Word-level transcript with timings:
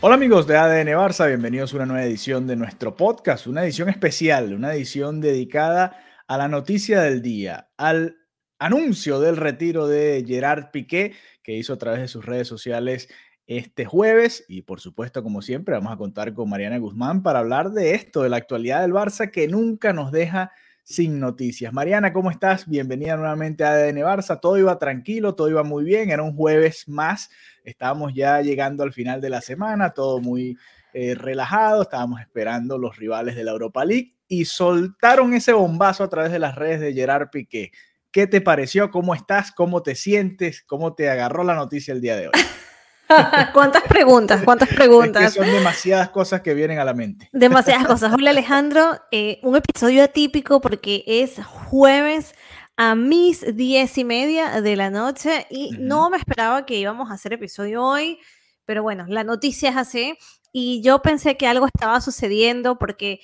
Hola 0.00 0.14
amigos 0.14 0.46
de 0.46 0.56
ADN 0.56 0.96
Barça, 0.96 1.26
bienvenidos 1.26 1.72
a 1.72 1.76
una 1.78 1.86
nueva 1.86 2.04
edición 2.04 2.46
de 2.46 2.54
nuestro 2.54 2.94
podcast, 2.94 3.48
una 3.48 3.64
edición 3.64 3.88
especial, 3.88 4.54
una 4.54 4.72
edición 4.72 5.20
dedicada 5.20 6.00
a 6.28 6.38
la 6.38 6.46
noticia 6.46 7.00
del 7.00 7.20
día, 7.20 7.70
al 7.76 8.16
anuncio 8.60 9.18
del 9.18 9.36
retiro 9.36 9.88
de 9.88 10.24
Gerard 10.24 10.70
Piqué 10.70 11.16
que 11.42 11.54
hizo 11.54 11.72
a 11.72 11.78
través 11.78 11.98
de 11.98 12.06
sus 12.06 12.24
redes 12.24 12.46
sociales 12.46 13.08
este 13.48 13.86
jueves. 13.86 14.44
Y 14.46 14.62
por 14.62 14.78
supuesto 14.78 15.24
como 15.24 15.42
siempre 15.42 15.74
vamos 15.74 15.92
a 15.92 15.96
contar 15.96 16.32
con 16.32 16.48
Mariana 16.48 16.78
Guzmán 16.78 17.24
para 17.24 17.40
hablar 17.40 17.72
de 17.72 17.96
esto, 17.96 18.22
de 18.22 18.28
la 18.28 18.36
actualidad 18.36 18.82
del 18.82 18.92
Barça 18.92 19.32
que 19.32 19.48
nunca 19.48 19.92
nos 19.92 20.12
deja 20.12 20.52
sin 20.88 21.20
noticias. 21.20 21.70
Mariana, 21.70 22.14
¿cómo 22.14 22.30
estás? 22.30 22.66
Bienvenida 22.66 23.14
nuevamente 23.14 23.62
a 23.62 23.72
ADN 23.72 23.98
Barça. 23.98 24.40
Todo 24.40 24.56
iba 24.56 24.78
tranquilo, 24.78 25.34
todo 25.34 25.50
iba 25.50 25.62
muy 25.62 25.84
bien. 25.84 26.08
Era 26.08 26.22
un 26.22 26.34
jueves 26.34 26.88
más. 26.88 27.28
Estábamos 27.62 28.14
ya 28.14 28.40
llegando 28.40 28.84
al 28.84 28.94
final 28.94 29.20
de 29.20 29.28
la 29.28 29.42
semana, 29.42 29.90
todo 29.90 30.18
muy 30.18 30.56
eh, 30.94 31.14
relajado. 31.14 31.82
Estábamos 31.82 32.22
esperando 32.22 32.78
los 32.78 32.96
rivales 32.96 33.36
de 33.36 33.44
la 33.44 33.50
Europa 33.50 33.84
League 33.84 34.14
y 34.28 34.46
soltaron 34.46 35.34
ese 35.34 35.52
bombazo 35.52 36.04
a 36.04 36.08
través 36.08 36.32
de 36.32 36.38
las 36.38 36.54
redes 36.54 36.80
de 36.80 36.94
Gerard 36.94 37.28
Piqué. 37.28 37.70
¿Qué 38.10 38.26
te 38.26 38.40
pareció? 38.40 38.90
¿Cómo 38.90 39.14
estás? 39.14 39.52
¿Cómo 39.52 39.82
te 39.82 39.94
sientes? 39.94 40.62
¿Cómo 40.62 40.94
te 40.94 41.10
agarró 41.10 41.44
la 41.44 41.54
noticia 41.54 41.92
el 41.92 42.00
día 42.00 42.16
de 42.16 42.28
hoy? 42.28 42.32
¿Cuántas 43.54 43.82
preguntas? 43.84 44.42
¿Cuántas 44.44 44.68
preguntas? 44.68 45.22
Es 45.22 45.34
que 45.34 45.44
son 45.44 45.52
demasiadas 45.52 46.10
cosas 46.10 46.42
que 46.42 46.54
vienen 46.54 46.78
a 46.78 46.84
la 46.84 46.94
mente. 46.94 47.28
Demasiadas 47.32 47.86
cosas. 47.86 48.12
Hola 48.12 48.30
Alejandro, 48.30 49.00
eh, 49.10 49.40
un 49.42 49.56
episodio 49.56 50.04
atípico 50.04 50.60
porque 50.60 51.04
es 51.06 51.44
jueves 51.44 52.34
a 52.76 52.94
mis 52.94 53.56
diez 53.56 53.98
y 53.98 54.04
media 54.04 54.60
de 54.60 54.76
la 54.76 54.90
noche 54.90 55.46
y 55.50 55.68
uh 55.68 55.70
-huh. 55.72 55.78
no 55.78 56.10
me 56.10 56.18
esperaba 56.18 56.66
que 56.66 56.76
íbamos 56.76 57.10
a 57.10 57.14
hacer 57.14 57.32
episodio 57.32 57.82
hoy, 57.82 58.18
pero 58.64 58.82
bueno, 58.82 59.06
la 59.08 59.24
noticia 59.24 59.70
es 59.70 59.76
así 59.76 60.18
y 60.52 60.82
yo 60.82 61.00
pensé 61.02 61.36
que 61.36 61.46
algo 61.46 61.66
estaba 61.66 62.00
sucediendo 62.00 62.78
porque 62.78 63.20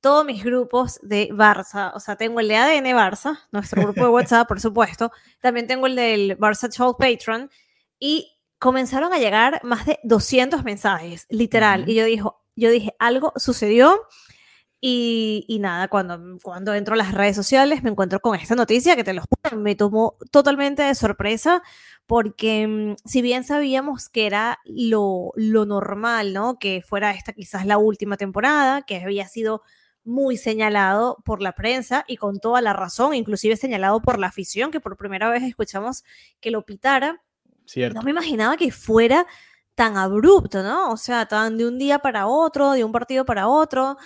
todos 0.00 0.24
mis 0.24 0.42
grupos 0.42 0.98
de 1.02 1.28
Barça, 1.30 1.92
o 1.94 2.00
sea, 2.00 2.16
tengo 2.16 2.40
el 2.40 2.48
de 2.48 2.56
ADN 2.56 2.86
Barça, 2.96 3.40
nuestro 3.52 3.82
grupo 3.82 4.00
de 4.02 4.08
WhatsApp, 4.08 4.48
por 4.48 4.60
supuesto, 4.60 5.12
también 5.40 5.66
tengo 5.66 5.86
el 5.86 5.96
del 5.96 6.38
Barça 6.38 6.72
Show 6.72 6.96
Patreon 6.96 7.50
y 8.00 8.37
comenzaron 8.58 9.12
a 9.12 9.18
llegar 9.18 9.60
más 9.64 9.86
de 9.86 9.98
200 10.02 10.64
mensajes, 10.64 11.26
literal. 11.28 11.82
Uh 11.82 11.84
-huh. 11.84 11.90
Y 11.90 11.94
yo, 11.94 12.04
dijo, 12.04 12.44
yo 12.56 12.70
dije, 12.70 12.94
algo 12.98 13.32
sucedió. 13.36 14.00
Y, 14.80 15.44
y, 15.48 15.58
nada, 15.58 15.88
cuando, 15.88 16.38
cuando 16.40 16.72
entro 16.72 16.94
a 16.94 16.96
las 16.96 17.12
redes 17.12 17.34
sociales 17.34 17.82
me 17.82 17.90
encuentro 17.90 18.20
con 18.20 18.36
esta 18.36 18.54
noticia 18.54 18.94
que 18.94 19.02
te 19.02 19.12
lo 19.12 19.22
juro, 19.22 19.60
me 19.60 19.74
tomó 19.74 20.16
totalmente 20.30 20.84
de 20.84 20.94
sorpresa 20.94 21.64
porque 22.06 22.68
mm, 22.68 22.94
si 23.04 23.20
bien 23.20 23.42
sabíamos 23.42 24.08
que 24.08 24.26
era 24.26 24.60
lo, 24.64 25.32
lo 25.34 25.66
normal, 25.66 26.32
¿no? 26.32 26.60
Que 26.60 26.80
fuera 26.80 27.10
esta 27.10 27.32
quizás 27.32 27.66
la 27.66 27.76
última 27.78 28.16
temporada, 28.16 28.82
que 28.82 28.98
había 28.98 29.26
sido 29.26 29.62
muy 30.04 30.36
señalado 30.38 31.18
por 31.24 31.42
la 31.42 31.52
prensa 31.52 32.04
y 32.08 32.16
con 32.16 32.40
toda 32.40 32.62
la 32.62 32.72
razón, 32.72 33.14
inclusive 33.14 33.56
señalado 33.56 34.00
por 34.00 34.18
la 34.18 34.28
afición, 34.28 34.70
que 34.70 34.80
por 34.80 34.96
primera 34.96 35.28
vez 35.28 35.42
escuchamos 35.42 36.04
que 36.40 36.50
lo 36.50 36.64
pitara 36.64 37.22
Cierto. 37.68 37.98
No 37.98 38.02
me 38.02 38.12
imaginaba 38.12 38.56
que 38.56 38.72
fuera 38.72 39.26
tan 39.74 39.96
abrupto, 39.96 40.62
¿no? 40.62 40.90
O 40.90 40.96
sea, 40.96 41.26
tan 41.26 41.58
de 41.58 41.66
un 41.66 41.78
día 41.78 41.98
para 41.98 42.26
otro, 42.26 42.72
de 42.72 42.82
un 42.82 42.92
partido 42.92 43.24
para 43.26 43.46
otro. 43.46 43.98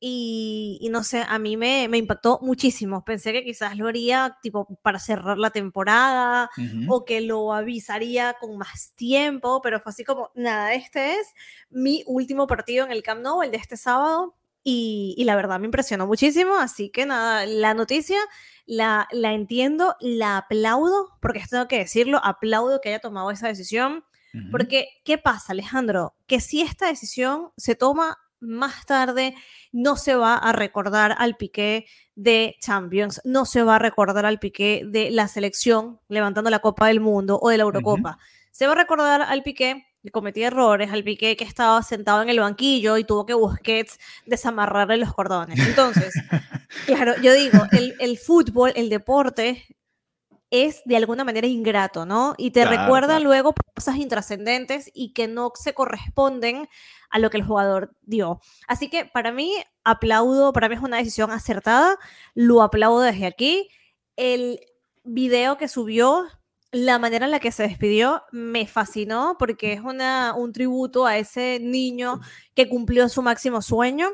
Y, 0.00 0.78
y 0.80 0.88
no 0.88 1.04
sé, 1.04 1.22
a 1.28 1.38
mí 1.38 1.58
me, 1.58 1.86
me, 1.88 1.98
impactó 1.98 2.38
muchísimo. 2.40 3.04
Pensé 3.04 3.32
que 3.34 3.44
quizás 3.44 3.76
lo 3.76 3.86
haría 3.86 4.38
tipo 4.42 4.66
para 4.82 4.98
cerrar 4.98 5.36
la 5.36 5.50
temporada 5.50 6.48
uh 6.56 6.60
-huh. 6.60 6.86
o 6.88 7.04
que 7.04 7.20
lo 7.20 7.52
avisaría 7.52 8.34
con 8.40 8.56
más 8.56 8.94
tiempo, 8.96 9.60
pero 9.62 9.78
fue 9.80 9.90
así 9.90 10.02
como, 10.02 10.30
nada, 10.34 10.72
este 10.72 11.16
es 11.16 11.34
mi 11.68 12.02
último 12.06 12.46
partido 12.46 12.86
en 12.86 12.92
el 12.92 13.02
Camp 13.02 13.20
Nou, 13.20 13.42
el 13.42 13.50
de 13.50 13.58
este 13.58 13.76
sábado. 13.76 14.34
Y, 14.62 15.14
y, 15.16 15.24
la 15.24 15.36
verdad 15.36 15.58
me 15.58 15.64
impresionó 15.64 16.06
muchísimo, 16.06 16.56
así 16.56 16.90
que 16.90 17.06
nada, 17.06 17.46
la 17.46 17.72
noticia 17.72 18.18
la, 18.66 19.08
la 19.10 19.32
entiendo, 19.32 19.96
la 20.00 20.36
aplaudo, 20.36 21.16
porque 21.20 21.38
esto 21.38 21.56
tengo 21.56 21.68
que 21.68 21.78
decirlo, 21.78 22.20
aplaudo 22.22 22.80
que 22.80 22.90
haya 22.90 23.00
tomado 23.00 23.30
esa 23.30 23.48
decisión, 23.48 24.04
uh 24.34 24.38
-huh. 24.38 24.50
porque 24.50 24.88
¿qué 25.04 25.18
pasa 25.18 25.52
Alejandro? 25.52 26.14
Que 26.26 26.40
si 26.40 26.60
esta 26.60 26.86
decisión 26.86 27.50
se 27.56 27.74
toma 27.74 28.18
más 28.38 28.86
tarde, 28.86 29.34
no 29.72 29.96
se 29.96 30.14
va 30.14 30.36
a 30.36 30.52
recordar 30.52 31.16
al 31.18 31.36
piqué 31.36 31.86
de 32.14 32.56
Champions, 32.60 33.20
no 33.24 33.44
se 33.44 33.62
va 33.62 33.76
a 33.76 33.78
recordar 33.78 34.24
al 34.24 34.38
piqué 34.38 34.82
de 34.86 35.10
la 35.10 35.26
selección 35.26 36.00
levantando 36.08 36.48
la 36.50 36.60
Copa 36.60 36.86
del 36.86 37.00
Mundo 37.00 37.38
o 37.40 37.48
de 37.48 37.56
la 37.56 37.64
Eurocopa, 37.64 38.10
uh 38.10 38.14
-huh. 38.14 38.50
se 38.52 38.66
va 38.66 38.72
a 38.72 38.76
recordar 38.76 39.22
al 39.22 39.42
piqué 39.42 39.86
que 40.02 40.10
cometía 40.10 40.48
errores, 40.48 40.92
al 40.92 41.04
Piqué 41.04 41.36
que 41.36 41.44
estaba 41.44 41.82
sentado 41.82 42.22
en 42.22 42.28
el 42.28 42.40
banquillo 42.40 42.96
y 42.96 43.04
tuvo 43.04 43.26
que 43.26 43.34
Busquets 43.34 43.98
desamarrarle 44.26 44.96
los 44.96 45.12
cordones. 45.12 45.58
Entonces, 45.58 46.14
claro, 46.86 47.14
yo 47.22 47.32
digo, 47.32 47.58
el, 47.72 47.94
el, 48.00 48.18
fútbol, 48.18 48.72
el 48.76 48.88
deporte 48.88 49.66
es 50.50 50.82
de 50.84 50.96
alguna 50.96 51.24
manera 51.24 51.46
ingrato, 51.46 52.04
¿no? 52.06 52.34
Y 52.36 52.50
te 52.50 52.62
claro, 52.62 52.76
recuerda 52.76 53.08
claro. 53.08 53.24
luego 53.24 53.54
cosas 53.74 53.96
intrascendentes 53.96 54.90
y 54.92 55.12
que 55.12 55.28
no 55.28 55.52
se 55.54 55.74
corresponden 55.74 56.68
a 57.10 57.18
lo 57.18 57.30
que 57.30 57.36
el 57.36 57.44
jugador 57.44 57.94
dio. 58.02 58.40
Así 58.66 58.88
que 58.88 59.04
para 59.04 59.32
mí, 59.32 59.54
aplaudo, 59.84 60.52
para 60.52 60.68
mí 60.68 60.74
es 60.74 60.82
una 60.82 60.96
decisión 60.96 61.30
acertada, 61.30 61.96
lo 62.34 62.62
aplaudo 62.62 63.00
desde 63.00 63.26
aquí. 63.26 63.68
El 64.16 64.60
video 65.04 65.56
que 65.56 65.68
subió 65.68 66.26
la 66.72 66.98
manera 66.98 67.24
en 67.24 67.32
la 67.32 67.40
que 67.40 67.52
se 67.52 67.64
despidió 67.64 68.22
me 68.30 68.66
fascinó 68.66 69.36
porque 69.38 69.72
es 69.72 69.80
una, 69.80 70.34
un 70.34 70.52
tributo 70.52 71.06
a 71.06 71.18
ese 71.18 71.58
niño 71.60 72.20
que 72.54 72.68
cumplió 72.68 73.08
su 73.08 73.22
máximo 73.22 73.60
sueño. 73.60 74.08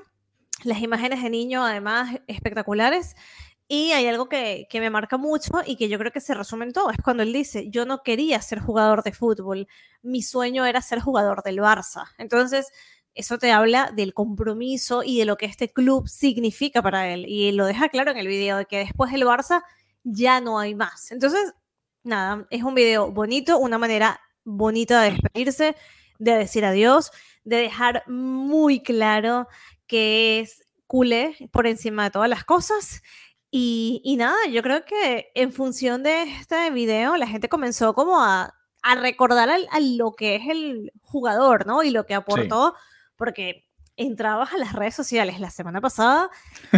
Las 0.65 0.81
imágenes 0.81 1.22
de 1.22 1.28
niño, 1.28 1.65
además, 1.65 2.19
espectaculares. 2.27 3.15
Y 3.69 3.93
hay 3.93 4.06
algo 4.06 4.28
que, 4.28 4.67
que, 4.71 4.81
me 4.81 4.91
marca 4.91 5.19
mucho 5.19 5.55
y 5.67 5.77
que 5.77 5.89
yo 5.89 5.99
creo 5.99 6.12
que 6.12 6.21
se 6.21 6.34
resume 6.34 6.65
en 6.65 6.72
todo. 6.72 6.91
Es 6.91 6.99
cuando 7.03 7.25
él 7.25 7.33
dice, 7.33 7.69
yo 7.69 7.84
no 7.84 8.03
quería 8.03 8.41
ser 8.41 8.61
jugador 8.61 9.03
de 9.03 9.12
fútbol, 9.12 9.67
mi 10.03 10.23
sueño 10.23 10.65
era 10.65 10.81
ser 10.81 11.00
jugador 11.00 11.43
del 11.43 11.59
Barça. 11.59 12.06
Entonces, 12.17 12.71
eso 13.12 13.38
te 13.38 13.50
habla 13.50 13.91
del 13.94 14.15
compromiso 14.15 15.03
y 15.03 15.19
de 15.19 15.25
lo 15.25 15.37
que 15.37 15.47
este 15.47 15.73
club 15.73 16.09
significa 16.09 16.81
para 16.81 17.09
él. 17.09 17.27
Y 17.27 17.50
lo 17.53 17.67
deja 17.67 17.88
claro 17.88 18.12
en 18.12 18.19
el 18.19 18.28
video, 18.28 18.59
de 18.59 18.67
que 18.67 18.78
después 18.78 19.11
del 19.11 19.25
Barça 19.25 19.62
ya 20.05 20.41
no 20.41 20.59
hay 20.59 20.75
más. 20.75 21.11
Entonces, 21.11 21.53
nada, 22.06 22.47
es 22.50 22.62
un 22.62 22.75
video 22.75 23.11
bonito, 23.11 23.59
una 23.59 23.78
manera 23.78 24.21
bonita 24.44 25.03
de 25.03 25.11
despedirse, 25.11 25.77
de 26.19 26.33
decir 26.33 26.65
adiós, 26.65 27.11
de 27.44 27.56
dejar 27.56 28.05
muy 28.09 28.83
claro 28.83 29.49
que 29.87 30.41
es 30.41 30.65
culé 30.87 31.37
por 31.53 31.67
encima 31.67 32.05
de 32.05 32.11
todas 32.11 32.31
las 32.31 32.44
cosas. 32.44 33.03
Y, 33.50 34.00
y, 34.05 34.17
nada, 34.17 34.37
yo 34.50 34.62
creo 34.62 34.85
que 34.85 35.31
en 35.35 35.53
función 35.53 36.03
de 36.03 36.23
este 36.23 36.70
video, 36.70 37.17
la 37.17 37.26
gente 37.26 37.49
comenzó 37.49 37.94
como 37.94 38.23
a, 38.23 38.55
a 38.82 38.94
recordar 38.97 39.49
a, 39.50 39.56
a, 39.70 39.81
lo 39.81 40.12
que 40.12 40.37
es 40.37 40.43
el 40.49 40.93
jugador, 41.00 41.67
¿no? 41.67 41.82
Y 41.82 41.91
lo 41.91 42.06
que 42.06 42.14
aportó, 42.14 42.75
sí. 42.76 42.82
porque 43.17 43.66
entrabas 43.96 44.52
a 44.52 44.58
las 44.58 44.72
redes 44.72 44.94
sociales 44.94 45.40
la 45.40 45.50
semana 45.50 45.81
pasada 45.81 46.31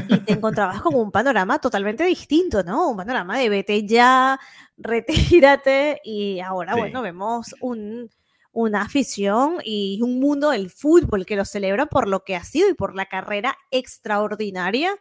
y 0.09 0.19
te 0.19 0.33
encontrabas 0.35 0.81
con 0.83 0.95
un 0.95 1.11
panorama 1.11 1.59
totalmente 1.59 2.05
distinto, 2.05 2.63
¿no? 2.63 2.91
Un 2.91 2.97
panorama 2.97 3.39
de 3.39 3.49
vete 3.49 3.87
ya, 3.87 4.39
retírate 4.77 6.01
y 6.05 6.41
ahora, 6.41 6.75
sí. 6.75 6.81
bueno, 6.81 7.03
vemos 7.03 7.55
un, 7.61 8.09
una 8.53 8.83
afición 8.83 9.57
y 9.65 10.01
un 10.03 10.21
mundo 10.21 10.51
del 10.51 10.71
fútbol 10.71 11.27
que 11.27 11.37
lo 11.37 11.45
celebra 11.45 11.87
por 11.87 12.09
lo 12.09 12.25
que 12.25 12.37
ha 12.37 12.45
sido 12.45 12.69
y 12.71 12.75
por 12.75 12.95
la 12.95 13.07
carrera 13.07 13.57
extraordinaria 13.71 14.95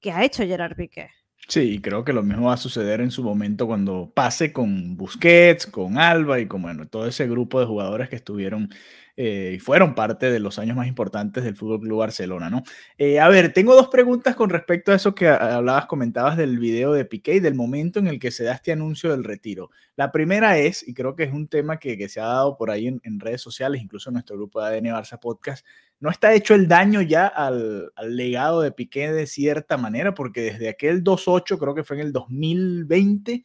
que 0.00 0.12
ha 0.12 0.24
hecho 0.24 0.44
Gerard 0.44 0.76
Piqué. 0.76 1.10
Sí, 1.48 1.80
creo 1.80 2.04
que 2.04 2.12
lo 2.12 2.24
mismo 2.24 2.46
va 2.46 2.54
a 2.54 2.58
suceder 2.58 3.00
en 3.00 3.12
su 3.12 3.22
momento 3.22 3.68
cuando 3.68 4.10
pase 4.12 4.52
con 4.52 4.96
Busquets, 4.96 5.66
con 5.66 5.96
Alba 5.96 6.40
y 6.40 6.46
con 6.46 6.62
bueno, 6.62 6.88
todo 6.88 7.06
ese 7.06 7.28
grupo 7.28 7.60
de 7.60 7.66
jugadores 7.66 8.08
que 8.08 8.16
estuvieron 8.16 8.70
eh, 9.18 9.54
y 9.56 9.58
fueron 9.58 9.94
parte 9.94 10.30
de 10.30 10.38
los 10.40 10.58
años 10.58 10.76
más 10.76 10.86
importantes 10.86 11.42
del 11.42 11.56
Fútbol 11.56 11.80
Club 11.80 12.00
Barcelona, 12.00 12.50
¿no? 12.50 12.62
Eh, 12.98 13.18
a 13.18 13.28
ver, 13.28 13.50
tengo 13.54 13.74
dos 13.74 13.88
preguntas 13.88 14.36
con 14.36 14.50
respecto 14.50 14.92
a 14.92 14.96
eso 14.96 15.14
que 15.14 15.26
hablabas, 15.26 15.86
comentabas 15.86 16.36
del 16.36 16.58
video 16.58 16.92
de 16.92 17.06
Piqué 17.06 17.36
y 17.36 17.40
del 17.40 17.54
momento 17.54 17.98
en 17.98 18.08
el 18.08 18.18
que 18.18 18.30
se 18.30 18.44
da 18.44 18.52
este 18.52 18.72
anuncio 18.72 19.10
del 19.10 19.24
retiro. 19.24 19.70
La 19.96 20.12
primera 20.12 20.58
es, 20.58 20.86
y 20.86 20.92
creo 20.92 21.16
que 21.16 21.24
es 21.24 21.32
un 21.32 21.48
tema 21.48 21.78
que, 21.78 22.06
se 22.10 22.20
ha 22.20 22.26
dado 22.26 22.58
por 22.58 22.70
ahí 22.70 22.88
en, 22.88 23.20
redes 23.20 23.40
sociales, 23.40 23.80
incluso 23.80 24.10
en 24.10 24.14
nuestro 24.14 24.36
grupo 24.36 24.60
de 24.60 24.66
ADN 24.66 24.88
Barça 24.88 25.18
Podcast, 25.18 25.64
no 25.98 26.10
está 26.10 26.34
hecho 26.34 26.54
el 26.54 26.68
daño 26.68 27.00
ya 27.00 27.26
al, 27.26 27.90
al 27.96 28.16
legado 28.16 28.60
de 28.60 28.70
Piqué 28.70 29.10
de 29.10 29.26
cierta 29.26 29.78
manera, 29.78 30.12
porque 30.12 30.42
desde 30.42 30.68
aquel 30.68 31.02
2-8, 31.02 31.58
creo 31.58 31.74
que 31.74 31.84
fue 31.84 31.96
en 31.96 32.06
el 32.06 32.12
2020, 32.12 33.44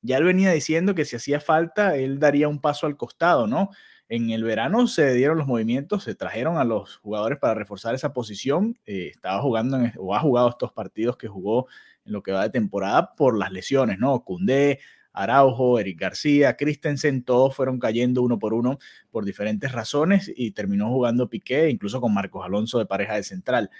ya 0.00 0.16
él 0.16 0.24
venía 0.24 0.50
diciendo 0.50 0.96
que 0.96 1.04
si 1.04 1.14
hacía 1.14 1.38
falta, 1.38 1.96
él 1.96 2.18
daría 2.18 2.48
un 2.48 2.60
paso 2.60 2.86
al 2.86 2.96
costado, 2.96 3.46
¿no? 3.46 3.70
En 4.12 4.28
el 4.28 4.44
verano 4.44 4.88
se 4.88 5.14
dieron 5.14 5.38
los 5.38 5.46
movimientos, 5.46 6.04
se 6.04 6.14
trajeron 6.14 6.58
a 6.58 6.64
los 6.64 6.98
jugadores 6.98 7.38
para 7.38 7.54
reforzar 7.54 7.94
esa 7.94 8.12
posición. 8.12 8.78
Eh, 8.84 9.08
estaba 9.10 9.40
jugando 9.40 9.78
o 9.96 10.14
ha 10.14 10.20
jugado 10.20 10.50
estos 10.50 10.70
partidos 10.70 11.16
que 11.16 11.28
jugó 11.28 11.66
en 12.04 12.12
lo 12.12 12.22
que 12.22 12.30
va 12.30 12.42
de 12.42 12.50
temporada 12.50 13.14
por 13.14 13.38
las 13.38 13.50
lesiones, 13.50 13.98
¿no? 13.98 14.22
Cundé, 14.22 14.80
Araujo, 15.14 15.78
Eric 15.78 15.98
García, 15.98 16.58
Christensen, 16.58 17.22
todos 17.24 17.56
fueron 17.56 17.78
cayendo 17.78 18.20
uno 18.20 18.38
por 18.38 18.52
uno 18.52 18.78
por 19.10 19.24
diferentes 19.24 19.72
razones 19.72 20.30
y 20.36 20.50
terminó 20.50 20.90
jugando 20.90 21.30
Piqué, 21.30 21.70
incluso 21.70 21.98
con 22.02 22.12
Marcos 22.12 22.44
Alonso 22.44 22.78
de 22.78 22.84
pareja 22.84 23.14
de 23.14 23.22
central. 23.22 23.70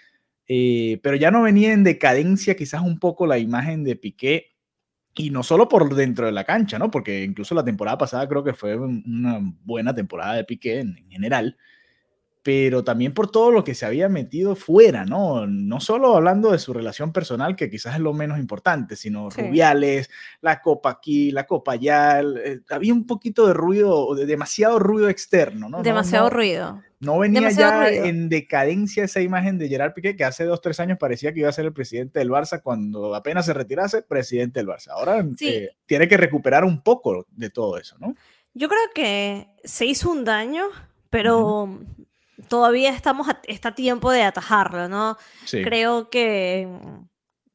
Eh, 0.49 0.99
pero 1.03 1.17
ya 1.17 1.31
no 1.31 1.43
venía 1.43 1.75
en 1.75 1.85
decadencia 1.85 2.57
quizás 2.57 2.81
un 2.81 2.99
poco 2.99 3.27
la 3.27 3.37
imagen 3.37 3.85
de 3.85 3.97
Piqué 3.97 4.52
y 5.15 5.31
no 5.31 5.43
solo 5.43 5.69
por 5.69 5.95
dentro 5.95 6.27
de 6.27 6.33
la 6.33 6.45
cancha, 6.45 6.79
¿no? 6.79 6.91
Porque 6.91 7.23
incluso 7.25 7.55
la 7.55 7.65
temporada 7.65 7.99
pasada 7.99 8.29
creo 8.29 8.43
que 8.43 8.55
fue 8.55 8.77
una 8.77 9.41
buena 9.65 9.95
temporada 9.95 10.35
de 10.35 10.45
Piqué 10.45 10.81
en, 10.81 11.07
general, 11.11 11.57
pero 12.43 12.83
también 12.83 13.15
por 13.15 13.31
todo 13.31 13.53
lo 13.53 13.63
que 13.63 13.75
se 13.75 13.87
había 13.87 14.09
metido 14.09 14.57
fuera, 14.57 15.05
¿no? 15.05 15.47
No 15.47 15.79
solo 15.79 16.17
hablando 16.17 16.51
de 16.51 16.59
su 16.59 16.73
relación 16.73 17.13
personal, 17.13 17.55
que 17.55 17.71
quizás 17.71 17.95
es 17.95 18.01
lo 18.01 18.13
menos 18.13 18.39
importante, 18.41 18.97
sino 18.97 19.31
Rubiales, 19.31 20.11
la 20.41 20.61
copa 20.61 20.91
aquí, 20.91 21.31
la 21.31 21.47
copa 21.47 21.73
allá, 21.73 22.21
eh, 22.21 22.61
había 22.69 22.93
un 22.93 23.07
poquito 23.07 23.47
de 23.47 23.55
ruido, 23.55 24.15
de 24.17 24.27
demasiado 24.27 24.81
ruido 24.81 25.09
externo, 25.09 25.69
¿no? 25.69 25.83
Demasiado 25.83 26.31
ruido. 26.31 26.83
No 26.99 27.19
venía 27.19 27.51
ya 27.51 27.89
en 27.89 28.29
decadencia 28.29 29.05
esa 29.05 29.21
imagen 29.21 29.59
de 29.59 29.69
Gerard 29.69 29.93
Piqué, 29.93 30.17
que 30.17 30.25
hace 30.25 30.45
dos, 30.45 30.61
tres 30.61 30.79
años 30.81 30.99
parecía 30.99 31.33
que 31.33 31.41
iba 31.41 31.49
a 31.49 31.53
ser 31.53 31.65
el 31.65 31.73
presidente 31.73 32.19
del 32.19 32.31
Barça 32.31 32.61
cuando 32.63 33.15
apenas 33.15 33.47
se 33.47 33.55
retirase, 33.55 34.03
presidente 34.03 34.61
del 34.61 34.69
Barça. 34.69 34.89
Ahora 34.91 35.25
eh, 35.41 35.71
tiene 35.87 36.09
que 36.09 36.17
recuperar 36.17 36.65
un 36.65 36.81
poco 36.83 37.27
de 37.31 37.51
todo 37.51 37.77
eso, 37.77 37.97
¿no? 37.99 38.15
Yo 38.55 38.69
creo 38.69 38.83
que 38.95 39.49
se 39.65 39.87
hizo 39.87 40.11
un 40.11 40.25
daño, 40.25 40.67
pero 41.11 41.81
todavía 42.53 42.91
estamos 42.91 43.31
a, 43.31 43.41
está 43.49 43.75
tiempo 43.75 44.11
de 44.11 44.25
atajarlo, 44.25 44.87
¿no? 44.87 45.17
Creo 45.51 46.11
que, 46.11 46.69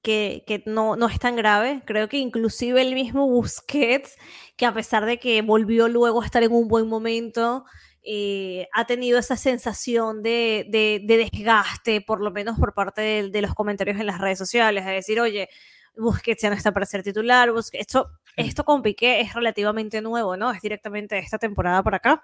que, 0.02 0.44
que, 0.48 0.64
no, 0.66 0.96
no 0.96 1.08
es 1.08 1.20
tan 1.20 1.36
grave. 1.36 1.84
Creo 1.86 2.10
que 2.10 2.18
inclusive 2.18 2.82
el 2.82 2.96
mismo 2.96 3.28
Busquets, 3.28 4.18
que 4.56 4.66
a 4.66 4.74
pesar 4.74 5.06
de 5.06 5.20
que 5.20 5.44
volvió 5.44 5.88
luego 5.88 6.24
a 6.24 6.26
estar 6.26 6.42
en 6.42 6.52
un 6.52 6.68
buen 6.68 6.88
momento, 6.88 7.64
eh, 8.02 8.68
ha 8.74 8.88
tenido 8.88 9.20
esa 9.20 9.38
sensación 9.38 10.24
de, 10.24 10.66
de, 10.68 11.00
desgaste, 11.06 12.02
por 12.02 12.20
lo 12.20 12.32
menos 12.32 12.58
por 12.58 12.74
parte 12.74 13.30
de, 13.30 13.42
los 13.44 13.54
comentarios 13.54 14.00
en 14.00 14.08
las 14.08 14.20
redes 14.20 14.40
sociales, 14.40 14.84
de 14.84 14.94
decir, 14.94 15.22
oye, 15.22 15.48
Busquets 15.96 16.42
ya 16.42 16.50
no 16.50 16.56
está 16.56 16.72
para 16.72 16.88
ser 16.88 17.04
titular, 17.04 17.52
Esto, 17.72 18.10
esto 18.36 18.64
con 18.66 18.82
Piqué 18.82 19.22
es 19.22 19.36
relativamente 19.36 20.02
nuevo, 20.02 20.38
¿no? 20.38 20.50
Es 20.50 20.60
directamente 20.60 21.14
de 21.14 21.22
esta 21.22 21.38
temporada 21.38 21.84
por 21.84 21.94
acá, 21.94 22.24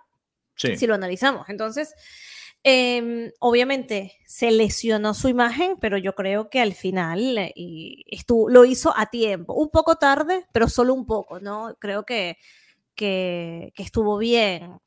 si 0.56 0.88
lo 0.88 0.96
analizamos. 0.96 1.48
Entonces, 1.50 1.94
em, 2.64 3.32
obviamente 3.40 4.14
se 4.26 4.52
lesionó 4.52 5.14
su 5.14 5.30
imagen, 5.30 5.78
pero 5.80 5.98
yo 5.98 6.16
creo 6.16 6.50
que 6.50 6.62
al 6.62 6.74
final 6.74 7.38
eh, 7.38 7.54
estuvo, 8.08 8.50
lo 8.50 8.66
hizo 8.66 8.94
a 8.98 9.08
tiempo, 9.08 9.54
un 9.54 9.70
poco 9.70 9.98
tarde, 9.98 10.46
pero 10.54 10.68
solo 10.70 10.94
un 10.94 11.06
poco, 11.06 11.40
¿no? 11.40 11.76
Creo 11.80 12.06
que, 12.06 12.38
que, 12.96 13.72
que 13.76 13.84
estuvo 13.84 14.18
bien. 14.18 14.80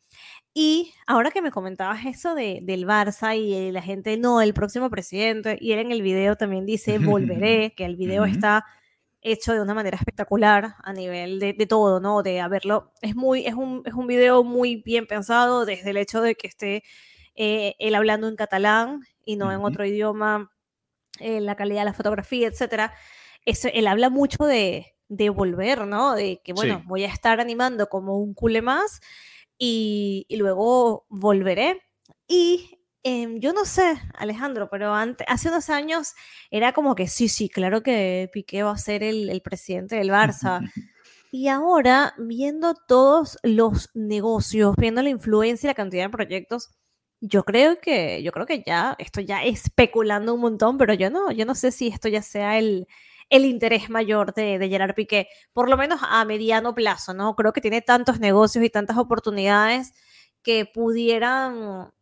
Y 0.59 0.95
ahora 1.07 1.31
que 1.31 1.43
me 1.43 1.51
comentabas 1.51 2.07
eso 2.07 2.35
de, 2.35 2.61
del 2.63 2.87
Barça 2.87 3.37
y 3.37 3.71
la 3.73 3.83
gente, 3.83 4.17
no, 4.17 4.41
el 4.41 4.55
próximo 4.55 4.89
presidente, 4.89 5.59
y 5.61 5.73
él 5.73 5.81
en 5.81 5.93
el 5.93 6.01
video 6.01 6.37
también 6.37 6.65
dice, 6.65 6.99
volveré, 6.99 7.75
que 7.77 7.85
el 7.85 7.97
video 7.97 8.25
está 8.25 8.65
hecho 9.21 9.53
de 9.53 9.61
una 9.61 9.75
manera 9.75 9.99
espectacular 9.99 10.77
a 10.83 10.93
nivel 10.95 11.41
de, 11.41 11.53
de, 11.53 11.67
todo, 11.67 12.01
¿no? 12.01 12.23
De 12.23 12.41
haberlo, 12.41 12.93
es, 13.03 13.15
muy, 13.15 13.45
es, 13.47 13.53
un, 13.53 13.83
es 13.85 13.93
un 13.93 14.07
video 14.07 14.45
muy 14.45 14.77
bien 14.77 15.07
pensado 15.07 15.67
desde 15.67 15.91
el 15.91 15.99
hecho 15.99 16.23
de 16.23 16.37
que 16.37 16.47
esté 16.47 16.83
eh, 17.37 17.75
él 17.79 17.95
hablando 17.95 18.29
en 18.29 18.37
catalán 18.37 19.03
y 19.25 19.37
no 19.37 19.53
en 19.53 19.65
otro 19.65 19.85
idioma, 19.85 20.51
eh, 21.21 21.41
la 21.41 21.57
calidad 21.57 21.81
de 21.81 21.87
la 21.87 21.95
fotografía, 21.95 22.49
etcétera. 22.49 22.93
Eso, 23.45 23.69
él 23.73 23.87
habla 23.87 24.11
mucho 24.11 24.45
de, 24.45 24.95
de 25.09 25.31
volver, 25.31 25.87
¿no? 25.87 26.15
De 26.15 26.41
que, 26.43 26.53
bueno, 26.53 26.83
voy 26.87 27.05
a 27.05 27.09
estar 27.09 27.41
animando 27.41 27.89
como 27.89 28.19
un 28.19 28.35
cule 28.35 28.63
más 28.63 29.01
y, 29.59 30.27
luego 30.31 31.07
volveré. 31.09 31.83
Y 32.29 32.81
em, 33.03 33.39
yo 33.41 33.53
no 33.53 33.65
sé, 33.65 33.97
Alejandro, 34.15 34.69
pero 34.71 34.95
antes, 34.95 35.27
hace 35.31 35.49
unos 35.49 35.71
años 35.71 36.15
era 36.51 36.73
como 36.73 36.95
que 36.95 37.07
sí, 37.09 37.29
sí, 37.29 37.49
claro 37.49 37.83
que 37.83 38.29
Piqué 38.33 38.63
va 38.63 38.73
a 38.73 38.79
ser 38.79 39.03
el, 39.03 39.41
presidente 39.43 39.97
del 39.97 40.11
Barça. 40.11 40.61
Y 41.33 41.49
ahora, 41.49 42.15
viendo 42.17 42.75
todos 42.75 43.37
los 43.43 43.91
negocios, 43.93 44.75
viendo 44.79 45.03
la 45.03 45.11
influencia 45.11 45.67
y 45.67 45.71
la 45.71 45.75
cantidad 45.75 46.05
de 46.05 46.11
proyectos, 46.11 46.71
yo 47.21 47.45
creo 47.45 47.81
que, 47.81 48.23
yo 48.23 48.33
creo 48.33 48.47
que 48.47 48.63
ya, 48.67 48.95
esto 48.99 49.21
ya 49.21 49.45
especulando 49.45 50.35
un 50.35 50.41
montón, 50.41 50.79
pero 50.79 50.95
yo 50.95 51.11
no, 51.11 51.31
yo 51.33 51.47
no 51.47 51.55
sé 51.55 51.73
si 51.73 51.89
esto 51.89 52.09
ya 52.09 52.23
sea 52.23 52.59
el, 52.59 52.87
el 53.31 53.45
interés 53.45 53.91
mayor 53.91 54.35
de, 54.35 54.59
de 54.59 54.69
Gerard 54.69 54.95
Piqué, 54.95 55.29
por 55.53 55.69
lo 55.69 55.77
menos 55.77 56.01
a 56.03 56.25
mediano 56.25 56.75
plazo, 56.75 57.15
¿no? 57.15 57.35
Creo 57.35 57.53
que 57.53 57.61
tiene 57.61 57.83
tantos 57.83 58.21
negocios 58.21 58.65
y 58.65 58.71
tantas 58.71 58.99
oportunidades 58.99 59.93
que 60.43 60.65
pudieran 60.67 61.93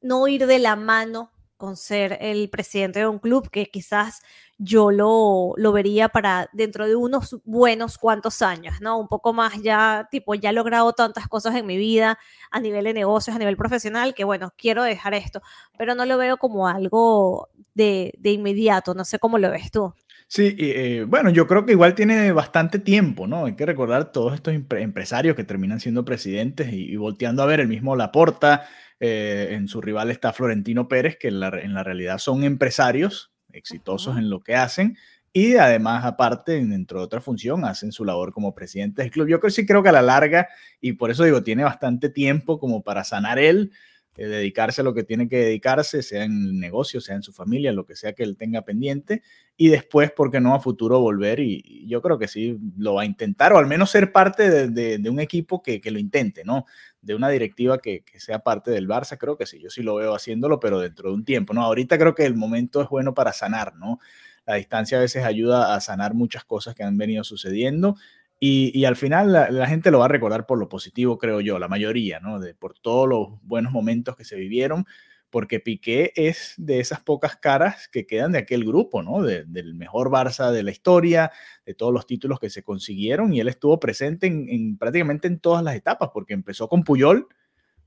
no 0.00 0.28
ir 0.28 0.46
de 0.46 0.58
la 0.58 0.76
mano 0.76 1.32
con 1.60 1.76
ser 1.76 2.16
el 2.22 2.48
presidente 2.48 3.00
de 3.00 3.06
un 3.06 3.18
club 3.18 3.50
que 3.50 3.66
quizás 3.66 4.22
yo 4.56 4.90
lo, 4.90 5.52
lo 5.56 5.72
vería 5.72 6.08
para 6.08 6.48
dentro 6.54 6.88
de 6.88 6.96
unos 6.96 7.36
buenos 7.44 7.98
cuantos 7.98 8.40
años, 8.40 8.80
¿no? 8.80 8.98
Un 8.98 9.08
poco 9.08 9.34
más 9.34 9.62
ya, 9.62 10.08
tipo, 10.10 10.34
ya 10.34 10.50
he 10.50 10.52
logrado 10.54 10.94
tantas 10.94 11.28
cosas 11.28 11.54
en 11.54 11.66
mi 11.66 11.76
vida 11.76 12.18
a 12.50 12.60
nivel 12.60 12.84
de 12.84 12.94
negocios, 12.94 13.36
a 13.36 13.38
nivel 13.38 13.58
profesional, 13.58 14.14
que 14.14 14.24
bueno, 14.24 14.54
quiero 14.56 14.82
dejar 14.82 15.12
esto, 15.12 15.42
pero 15.76 15.94
no 15.94 16.06
lo 16.06 16.16
veo 16.16 16.38
como 16.38 16.66
algo 16.66 17.50
de, 17.74 18.14
de 18.18 18.32
inmediato, 18.32 18.94
no 18.94 19.04
sé 19.04 19.18
cómo 19.18 19.38
lo 19.38 19.50
ves 19.50 19.70
tú. 19.70 19.94
Sí, 20.32 20.54
eh, 20.60 21.04
bueno, 21.08 21.30
yo 21.30 21.48
creo 21.48 21.66
que 21.66 21.72
igual 21.72 21.96
tiene 21.96 22.30
bastante 22.30 22.78
tiempo, 22.78 23.26
¿no? 23.26 23.46
Hay 23.46 23.56
que 23.56 23.66
recordar 23.66 24.12
todos 24.12 24.32
estos 24.34 24.54
empresarios 24.54 25.34
que 25.34 25.42
terminan 25.42 25.80
siendo 25.80 26.04
presidentes 26.04 26.72
y, 26.72 26.94
volteando 26.94 27.42
a 27.42 27.46
ver 27.46 27.58
el 27.58 27.66
mismo 27.66 27.96
Laporta, 27.96 28.64
eh, 29.00 29.48
en 29.52 29.66
su 29.66 29.80
rival 29.80 30.10
está 30.10 30.32
Florentino 30.32 30.86
Pérez, 30.86 31.16
que 31.18 31.28
en 31.28 31.40
la, 31.40 31.50
realidad 31.50 32.18
son 32.18 32.44
empresarios 32.44 33.32
exitosos 33.52 34.18
en 34.18 34.30
lo 34.30 34.42
que 34.42 34.54
hacen 34.54 34.96
y 35.32 35.56
además, 35.56 36.04
aparte, 36.04 36.52
dentro 36.64 36.98
de 36.98 37.04
otra 37.04 37.20
función, 37.20 37.64
hacen 37.64 37.92
su 37.92 38.04
labor 38.04 38.32
como 38.32 38.54
presidente 38.54 39.02
del 39.02 39.12
club. 39.12 39.28
Yo 39.28 39.38
creo, 39.38 39.50
sí 39.50 39.64
creo 39.64 39.82
que 39.82 39.88
a 39.88 39.92
la 39.92 40.02
larga, 40.02 40.48
y 40.80 40.94
por 40.94 41.10
eso 41.10 41.22
digo, 41.22 41.42
tiene 41.42 41.62
bastante 41.62 42.08
tiempo 42.08 42.58
como 42.58 42.82
para 42.82 43.04
sanar 43.04 43.38
él 43.38 43.70
eh, 44.16 44.26
dedicarse 44.26 44.80
a 44.80 44.84
lo 44.84 44.92
que 44.92 45.04
tiene 45.04 45.28
que 45.28 45.36
dedicarse, 45.36 46.02
sea 46.02 46.24
en 46.24 46.32
el 46.32 46.58
negocio, 46.58 47.00
sea 47.00 47.14
en 47.14 47.22
su 47.22 47.32
familia, 47.32 47.72
lo 47.72 47.86
que 47.86 47.94
sea 47.94 48.12
que 48.12 48.24
él 48.24 48.36
tenga 48.36 48.62
pendiente, 48.62 49.22
y 49.56 49.68
después, 49.68 50.10
¿por 50.10 50.32
qué 50.32 50.40
no 50.40 50.52
a 50.52 50.60
futuro 50.60 50.98
volver? 50.98 51.38
Y, 51.38 51.86
yo 51.86 52.02
creo 52.02 52.18
que 52.18 52.26
sí 52.26 52.58
lo 52.76 52.94
va 52.94 53.02
a 53.02 53.06
intentar, 53.06 53.52
o 53.52 53.58
al 53.58 53.68
menos 53.68 53.90
ser 53.90 54.10
parte 54.10 54.68
de, 54.68 55.08
un 55.08 55.20
equipo 55.20 55.62
que, 55.62 55.80
lo 55.84 55.98
intente, 56.00 56.42
¿no? 56.44 56.66
De 57.02 57.14
una 57.14 57.28
directiva 57.28 57.78
que, 57.78 58.04
sea 58.18 58.40
parte 58.40 58.70
del 58.70 58.88
Barça, 58.88 59.16
creo 59.18 59.36
que 59.36 59.46
sí, 59.46 59.58
yo 59.60 59.70
sí 59.70 59.82
lo 59.82 59.94
veo 59.94 60.14
haciéndolo, 60.14 60.60
pero 60.60 60.80
dentro 60.80 61.10
de 61.10 61.14
un 61.14 61.24
tiempo, 61.24 61.54
¿no? 61.54 61.62
Ahorita 61.62 61.98
creo 61.98 62.14
que 62.14 62.26
el 62.26 62.36
momento 62.36 62.82
es 62.82 62.88
bueno 62.88 63.14
para 63.14 63.32
sanar, 63.32 63.74
¿no? 63.76 63.98
La 64.46 64.56
distancia 64.56 64.98
a 64.98 65.00
veces 65.00 65.24
ayuda 65.24 65.74
a 65.74 65.80
sanar 65.80 66.14
muchas 66.14 66.44
cosas 66.44 66.74
que 66.74 66.82
han 66.82 66.98
venido 66.98 67.24
sucediendo 67.24 67.96
y, 68.42 68.86
al 68.86 68.96
final 68.96 69.32
la, 69.32 69.66
gente 69.66 69.90
lo 69.90 69.98
va 69.98 70.06
a 70.06 70.08
recordar 70.08 70.46
por 70.46 70.58
lo 70.58 70.66
positivo, 70.70 71.18
creo 71.18 71.42
yo, 71.42 71.58
la 71.58 71.68
mayoría, 71.68 72.20
¿no? 72.20 72.40
De, 72.40 72.54
por 72.54 72.72
todos 72.78 73.06
los 73.06 73.28
buenos 73.42 73.70
momentos 73.70 74.16
que 74.16 74.24
se 74.24 74.36
vivieron, 74.36 74.86
porque 75.30 75.60
Piqué 75.60 76.12
es 76.16 76.54
de 76.58 76.80
esas 76.80 77.00
pocas 77.00 77.36
caras 77.36 77.88
que 77.88 78.06
quedan 78.06 78.32
de 78.32 78.38
aquel 78.38 78.64
grupo, 78.64 79.02
¿no? 79.02 79.22
del 79.22 79.74
mejor 79.74 80.10
Barça 80.10 80.50
de 80.50 80.62
la 80.62 80.72
historia, 80.72 81.30
de 81.64 81.74
todos 81.74 81.92
los 81.92 82.06
títulos 82.06 82.40
que 82.40 82.50
se 82.50 82.62
consiguieron, 82.62 83.32
y 83.32 83.40
él 83.40 83.48
estuvo 83.48 83.78
presente 83.78 84.26
en, 84.26 84.76
prácticamente 84.76 85.28
en 85.28 85.38
todas 85.38 85.62
las 85.62 85.76
etapas, 85.76 86.10
porque 86.12 86.34
empezó 86.34 86.68
con 86.68 86.82
Puyol, 86.82 87.28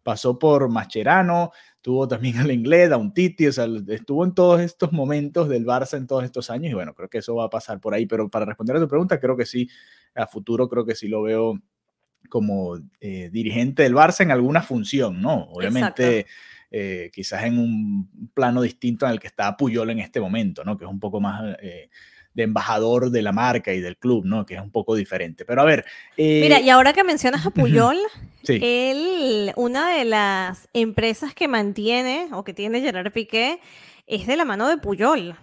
pasó 0.04 0.40
por 0.40 0.70
Mascherano, 0.70 1.52
tuvo 1.82 2.08
también 2.08 2.38
al 2.38 2.52
inglés, 2.52 2.92
a 2.92 2.98
un 2.98 3.14
Titi, 3.14 3.48
o 3.48 3.52
sea, 3.52 3.68
estuvo 3.90 4.24
en 4.24 4.34
todos 4.34 4.62
estos 4.62 4.94
momentos 4.94 5.50
del 5.50 5.66
Barça 5.66 5.98
en 5.98 6.08
todos 6.08 6.24
estos 6.24 6.50
años, 6.50 6.72
y 6.72 6.76
bueno, 6.76 6.94
creo 6.94 7.10
que 7.10 7.18
eso 7.18 7.36
va 7.36 7.46
a 7.46 7.50
pasar 7.50 7.82
por 7.82 7.94
ahí, 7.94 8.06
pero 8.06 8.30
para 8.30 8.46
responder 8.46 8.78
a 8.78 8.80
tu 8.80 8.88
pregunta, 8.88 9.20
creo 9.20 9.36
que 9.36 9.46
sí, 9.46 9.70
a 10.16 10.28
futuro 10.28 10.70
creo 10.70 10.86
que 10.86 10.96
sí 10.96 11.08
lo 11.10 11.24
veo 11.24 11.60
como 12.30 12.78
eh, 13.02 13.30
dirigente 13.32 13.84
del 13.84 13.96
Barça 13.96 14.22
en 14.22 14.32
alguna 14.32 14.62
función, 14.62 15.22
¿no? 15.22 15.50
Obviamente, 15.52 16.26
eh, 16.76 17.12
quizás 17.14 17.44
en 17.44 17.60
un 17.60 18.32
plano 18.34 18.64
distinto 18.64 19.06
en 19.06 19.12
el 19.12 19.20
que 19.20 19.28
está 19.28 19.56
Puyol 19.56 19.92
en 19.92 20.00
este 20.00 20.20
momento, 20.20 20.64
¿no? 20.64 20.76
Que 20.76 20.86
es 20.86 20.90
un 20.90 21.00
poco 21.00 21.22
más 21.22 21.56
eh, 21.62 21.92
de 22.34 22.44
embajador 22.44 23.12
de 23.12 23.22
la 23.22 23.32
marca 23.32 23.72
y 23.76 23.80
del 23.80 23.96
club, 23.96 24.26
¿no? 24.26 24.44
Que 24.44 24.56
es 24.56 24.60
un 24.60 24.72
poco 24.72 24.96
diferente. 24.96 25.46
Pero 25.46 25.62
a 25.62 25.66
ver. 25.66 25.86
Mira, 26.18 26.60
y 26.60 26.72
ahora 26.72 26.92
que 26.92 27.04
mencionas 27.04 27.46
a 27.46 27.52
Puyol, 27.52 27.98
él, 28.48 29.54
una 29.56 29.96
de 29.96 30.04
las 30.06 30.68
empresas 30.74 31.36
que 31.36 31.48
mantiene 31.48 32.30
o 32.32 32.44
que 32.44 32.56
tiene 32.56 32.82
Gerard 32.82 33.12
Piqué 33.12 33.60
es 34.08 34.26
de 34.26 34.36
la 34.36 34.44
mano 34.44 34.68
de 34.68 34.80
Puyol, 34.80 35.36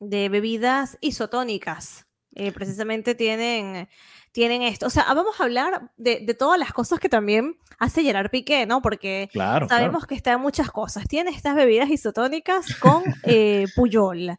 de 0.00 0.28
bebidas 0.30 0.96
isotónicas. 1.02 2.06
precisamente 2.54 3.14
tienen 3.14 3.86
tienen 4.32 4.62
esto. 4.62 4.86
O 4.86 4.90
sea, 4.90 5.04
vamos 5.14 5.40
a 5.40 5.44
hablar 5.44 5.90
de, 5.96 6.34
todas 6.38 6.58
las 6.58 6.72
cosas 6.72 7.00
que 7.00 7.08
también 7.08 7.56
hace 7.78 8.02
Gerard 8.02 8.30
Piqué, 8.30 8.66
¿no? 8.66 8.82
Porque 8.82 9.28
sabemos 9.68 10.06
que 10.06 10.14
está 10.14 10.32
en 10.32 10.40
muchas 10.40 10.70
cosas. 10.70 11.06
Tiene 11.08 11.30
estas 11.30 11.54
bebidas 11.54 11.90
isotónicas 11.90 12.74
con 12.76 13.02
eh, 13.24 13.66
Puyol. 13.76 14.36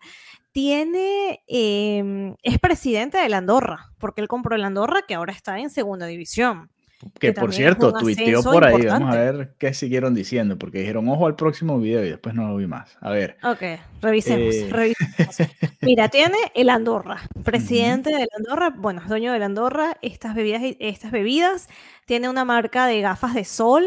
Tiene, 0.51 1.43
em, 1.48 2.36
es 2.41 2.60
presidente 2.60 3.17
de 3.17 3.29
la 3.29 3.38
Andorra, 3.38 3.91
porque 4.00 4.22
él 4.22 4.27
compró 4.27 4.55
el 4.55 4.63
Andorra, 4.63 5.03
que 5.08 5.13
ahora 5.13 5.31
está 5.34 5.60
en 5.60 5.69
segunda 5.69 6.05
división. 6.08 6.72
Que, 7.18 7.32
por 7.32 7.53
cierto, 7.53 7.94
tuiteó 7.94 8.44
por 8.44 8.65
ahí. 8.65 8.86
Vamos 8.86 9.15
a 9.15 9.20
ver 9.20 9.56
qué 9.58 9.74
siguieron 9.74 10.13
diciendo, 10.13 10.58
porque 10.58 10.79
dijeron 10.79 11.08
ojo 11.08 11.27
al 11.27 11.36
próximo 11.36 11.79
video 11.79 12.03
y 12.03 12.10
después 12.10 12.36
no 12.36 12.48
lo 12.50 12.58
vi 12.58 12.68
más. 12.68 12.98
A 13.00 13.12
ver. 13.12 13.38
Ok, 13.41 13.79
revisemos. 14.01 14.53
Eh, 14.53 14.68
revisemos. 14.70 15.38
Mira, 15.82 16.10
tiene 16.10 16.38
el 16.56 16.70
Andorra, 16.70 17.22
presidente 17.44 18.10
del 18.10 18.27
Andorra, 18.36 18.74
bueno, 18.75 19.01
dueño 19.08 19.32
del 19.32 19.44
Andorra. 19.44 19.98
Estas 20.01 20.36
bebidas, 20.36 20.62
estas 20.79 21.12
bebidas 21.12 21.70
tiene 22.06 22.27
una 22.27 22.44
marca 22.44 22.86
de 22.86 23.00
gafas 23.00 23.34
de 23.34 23.46
sol 23.46 23.86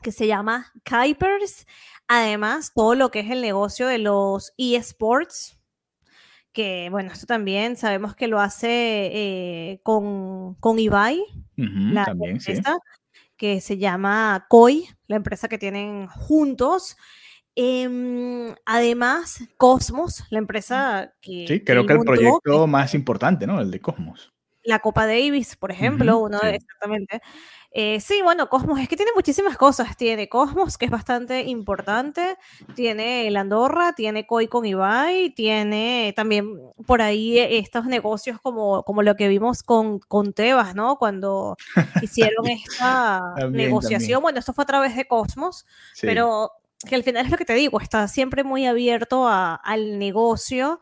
que 0.00 0.12
se 0.12 0.26
llama 0.26 0.72
Kuipers. 0.88 1.66
Además, 2.06 2.72
todo 2.74 2.94
lo 2.94 3.10
que 3.10 3.20
es 3.20 3.30
el 3.30 3.42
negocio 3.42 3.86
de 3.86 3.98
los 3.98 4.54
eSports, 4.56 5.60
que 6.52 6.88
bueno, 6.90 7.12
esto 7.12 7.26
también 7.26 7.76
sabemos 7.76 8.16
que 8.16 8.28
lo 8.28 8.40
hace 8.40 9.10
eh, 9.12 9.80
con, 9.82 10.54
con 10.54 10.78
Ibai, 10.78 11.22
la 11.58 12.04
empresa, 12.08 12.78
que 13.36 13.60
se 13.60 13.78
llama 13.78 14.46
COI, 14.48 14.88
la 15.06 15.16
empresa 15.16 15.48
que 15.48 15.58
tienen 15.58 16.06
juntos. 16.06 16.96
Em, 17.54 18.54
además, 18.64 19.40
Cosmos, 19.56 20.24
la 20.30 20.38
empresa 20.38 21.12
que... 21.20 21.46
Sí, 21.48 21.64
creo 21.64 21.84
que 21.86 21.94
el 21.94 22.00
proyecto 22.00 22.66
más 22.68 22.94
importante, 22.94 23.46
¿no? 23.46 23.60
El 23.60 23.70
de 23.70 23.80
Cosmos. 23.80 24.32
La 24.62 24.78
Copa 24.78 25.06
Davis, 25.06 25.56
por 25.56 25.72
ejemplo, 25.72 26.18
uno 26.18 26.40
exactamente. 26.42 27.20
Eh, 27.70 28.00
sí, 28.00 28.22
bueno, 28.22 28.48
Cosmos 28.48 28.80
es 28.80 28.88
que 28.88 28.96
tiene 28.96 29.12
muchísimas 29.14 29.56
cosas. 29.58 29.96
Tiene 29.96 30.28
Cosmos, 30.28 30.78
que 30.78 30.86
es 30.86 30.90
bastante 30.90 31.42
importante. 31.42 32.36
Tiene 32.74 33.28
el 33.28 33.36
Andorra, 33.36 33.92
tiene 33.92 34.26
Koi 34.26 34.48
con 34.48 34.64
Ibai, 34.64 35.30
tiene 35.30 36.12
también 36.16 36.58
por 36.86 37.02
ahí 37.02 37.38
eh, 37.38 37.58
estos 37.58 37.86
negocios 37.86 38.40
como, 38.40 38.82
como 38.84 39.02
lo 39.02 39.16
que 39.16 39.28
vimos 39.28 39.62
con, 39.62 39.98
con 39.98 40.32
Tebas, 40.32 40.74
¿no? 40.74 40.96
Cuando 40.96 41.56
hicieron 42.02 42.46
esta 42.46 43.34
negociación. 43.50 44.22
Bueno, 44.22 44.38
esto 44.38 44.52
fue 44.52 44.64
a 44.64 44.66
través 44.66 44.96
de 44.96 45.06
Cosmos, 45.06 45.66
pero 46.00 46.52
que 46.86 46.94
al 46.94 47.02
final 47.02 47.24
es 47.24 47.30
lo 47.30 47.36
que 47.36 47.44
te 47.44 47.54
digo, 47.54 47.80
está 47.80 48.06
siempre 48.08 48.44
muy 48.44 48.66
abierto 48.66 49.28
al 49.28 49.98
negocio. 49.98 50.80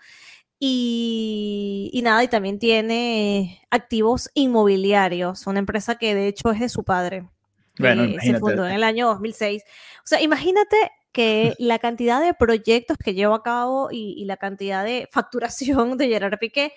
Y, 0.59 2.01
nada, 2.03 2.25
y 2.25 2.29
también 2.29 2.59
tiene 2.59 3.63
activos 3.71 4.31
inmobiliarios, 4.35 5.47
una 5.47 5.59
empresa 5.59 5.97
que 5.97 6.15
de 6.15 6.29
hecho 6.29 6.51
es 6.51 6.61
de 6.61 6.69
su 6.69 6.83
padre. 6.83 7.29
Bueno, 7.79 8.05
eh, 8.05 8.17
se 8.23 8.39
fundó 8.39 8.67
en 8.67 8.73
el 8.73 8.83
año 8.83 9.07
2006. 9.09 9.63
O 9.63 10.07
sea, 10.07 10.23
imagínate 10.23 10.77
que 11.13 11.55
la 11.59 11.79
cantidad 11.79 12.23
de 12.23 12.33
proyectos 12.33 12.97
que 12.97 13.15
lleva 13.15 13.37
a 13.37 13.43
cabo 13.43 13.89
y, 13.91 14.25
la 14.25 14.39
cantidad 14.39 14.85
de 14.85 15.09
facturación 15.13 15.99
de 15.99 16.09
Gerard 16.09 16.39
Piqué, 16.39 16.73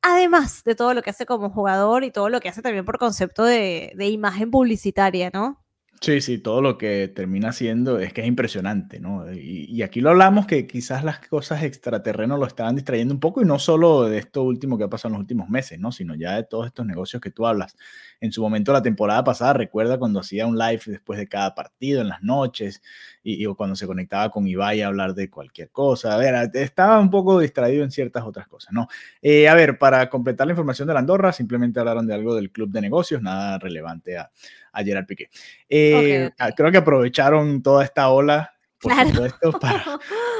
además 0.00 0.62
de 0.62 0.76
todo 0.76 0.94
lo 0.94 1.02
que 1.02 1.10
hace 1.10 1.26
como 1.26 1.50
jugador 1.50 2.04
y 2.04 2.12
todo 2.12 2.28
lo 2.28 2.40
que 2.40 2.48
hace 2.48 2.62
también 2.62 2.84
por 2.84 2.98
concepto 2.98 3.44
de, 3.44 3.92
de 3.96 4.08
imagen 4.08 4.50
publicitaria, 4.50 5.30
¿no? 5.32 5.63
Sí, 6.00 6.20
sí, 6.20 6.38
todo 6.38 6.60
lo 6.60 6.76
que 6.76 7.08
termina 7.08 7.52
siendo 7.52 7.98
es 7.98 8.12
que 8.12 8.20
es 8.20 8.26
impresionante, 8.26 9.00
¿no? 9.00 9.32
Y, 9.32 9.80
aquí 9.82 10.02
lo 10.02 10.10
hablamos 10.10 10.46
que 10.46 10.66
quizás 10.66 11.02
las 11.02 11.26
cosas 11.28 11.62
extraterrenos 11.62 12.38
lo 12.38 12.46
estaban 12.46 12.74
distrayendo 12.74 13.14
un 13.14 13.20
poco 13.20 13.40
y 13.40 13.46
no 13.46 13.58
solo 13.58 14.02
de 14.04 14.18
esto 14.18 14.42
último 14.42 14.76
que 14.76 14.84
ha 14.84 14.88
pasado 14.88 15.08
en 15.08 15.12
los 15.14 15.20
últimos 15.20 15.48
meses, 15.48 15.78
¿no? 15.78 15.92
Sino 15.92 16.14
ya 16.14 16.36
de 16.36 16.44
todos 16.44 16.66
estos 16.66 16.84
negocios 16.84 17.22
que 17.22 17.30
tú 17.30 17.46
hablas. 17.46 17.76
En 18.20 18.32
su 18.32 18.42
momento, 18.42 18.72
la 18.72 18.82
temporada 18.82 19.24
pasada, 19.24 19.54
recuerda 19.54 19.98
cuando 19.98 20.20
hacía 20.20 20.46
un 20.46 20.58
live 20.58 20.82
después 20.86 21.18
de 21.18 21.26
cada 21.26 21.54
partido 21.54 22.02
en 22.02 22.08
las 22.08 22.22
noches 22.22 22.82
y, 23.24 23.44
cuando 23.54 23.74
se 23.74 23.86
conectaba 23.86 24.30
con 24.30 24.46
Ibai 24.46 24.82
a 24.82 24.86
hablar 24.86 25.14
de 25.14 25.28
cualquier 25.28 25.70
cosa. 25.70 26.14
A 26.14 26.18
ver, 26.18 26.50
estaba 26.54 27.00
un 27.00 27.10
poco 27.10 27.40
distraído 27.40 27.82
en 27.82 27.90
ciertas 27.90 28.22
otras 28.22 28.46
cosas, 28.46 28.72
¿no? 28.72 28.86
Eh, 29.20 29.48
a 29.48 29.54
ver, 29.54 29.78
para 29.78 30.08
completar 30.08 30.46
la 30.46 30.52
información 30.52 30.86
de 30.86 30.94
la 30.94 31.00
Andorra, 31.00 31.32
simplemente 31.32 31.80
hablaron 31.80 32.06
de 32.06 32.14
algo 32.14 32.34
del 32.36 32.52
club 32.52 32.70
de 32.70 32.82
negocios, 32.82 33.22
nada 33.22 33.58
relevante 33.58 34.18
a 34.18 34.30
a 34.74 34.82
Gerard 34.82 35.06
Piqué. 35.06 35.30
Eh, 35.68 36.30
creo 36.54 36.70
que 36.70 36.78
aprovecharon 36.78 37.62
toda 37.62 37.84
esta 37.84 38.10
ola, 38.10 38.52
por 38.80 38.92
supuesto, 38.92 39.52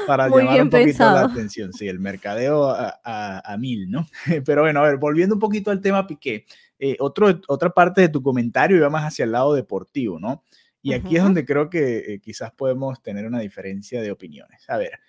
para, 0.05 0.27
llamar 0.29 0.61
un 0.61 0.69
poquito 0.69 1.03
la 1.03 1.21
atención. 1.21 1.73
Sí, 1.73 1.87
el 1.87 1.99
mercadeo 1.99 2.69
a, 2.69 3.55
mil, 3.57 3.89
¿no? 3.89 4.05
Pero 4.45 4.61
bueno, 4.61 4.81
a 4.81 4.83
ver, 4.83 4.97
volviendo 4.97 5.35
un 5.35 5.41
poquito 5.41 5.71
al 5.71 5.81
tema 5.81 6.05
Piqué, 6.05 6.45
eh, 6.77 6.97
otro, 6.99 7.39
otra 7.47 7.69
parte 7.69 8.01
de 8.01 8.09
tu 8.09 8.21
comentario 8.21 8.77
iba 8.77 8.89
más 8.89 9.05
hacia 9.05 9.23
el 9.23 9.31
lado 9.31 9.53
deportivo, 9.53 10.19
¿no? 10.19 10.43
Y 10.85 10.93
aquí 10.93 11.17
es 11.17 11.23
donde 11.23 11.45
creo 11.45 11.67
que 11.67 11.97
eh, 11.97 12.19
quizás 12.19 12.51
podemos 12.51 13.01
tener 13.01 13.25
una 13.25 13.39
diferencia 13.39 14.03
de 14.03 14.11
opiniones. 14.11 14.69
A 14.69 14.77
ver, 14.77 14.99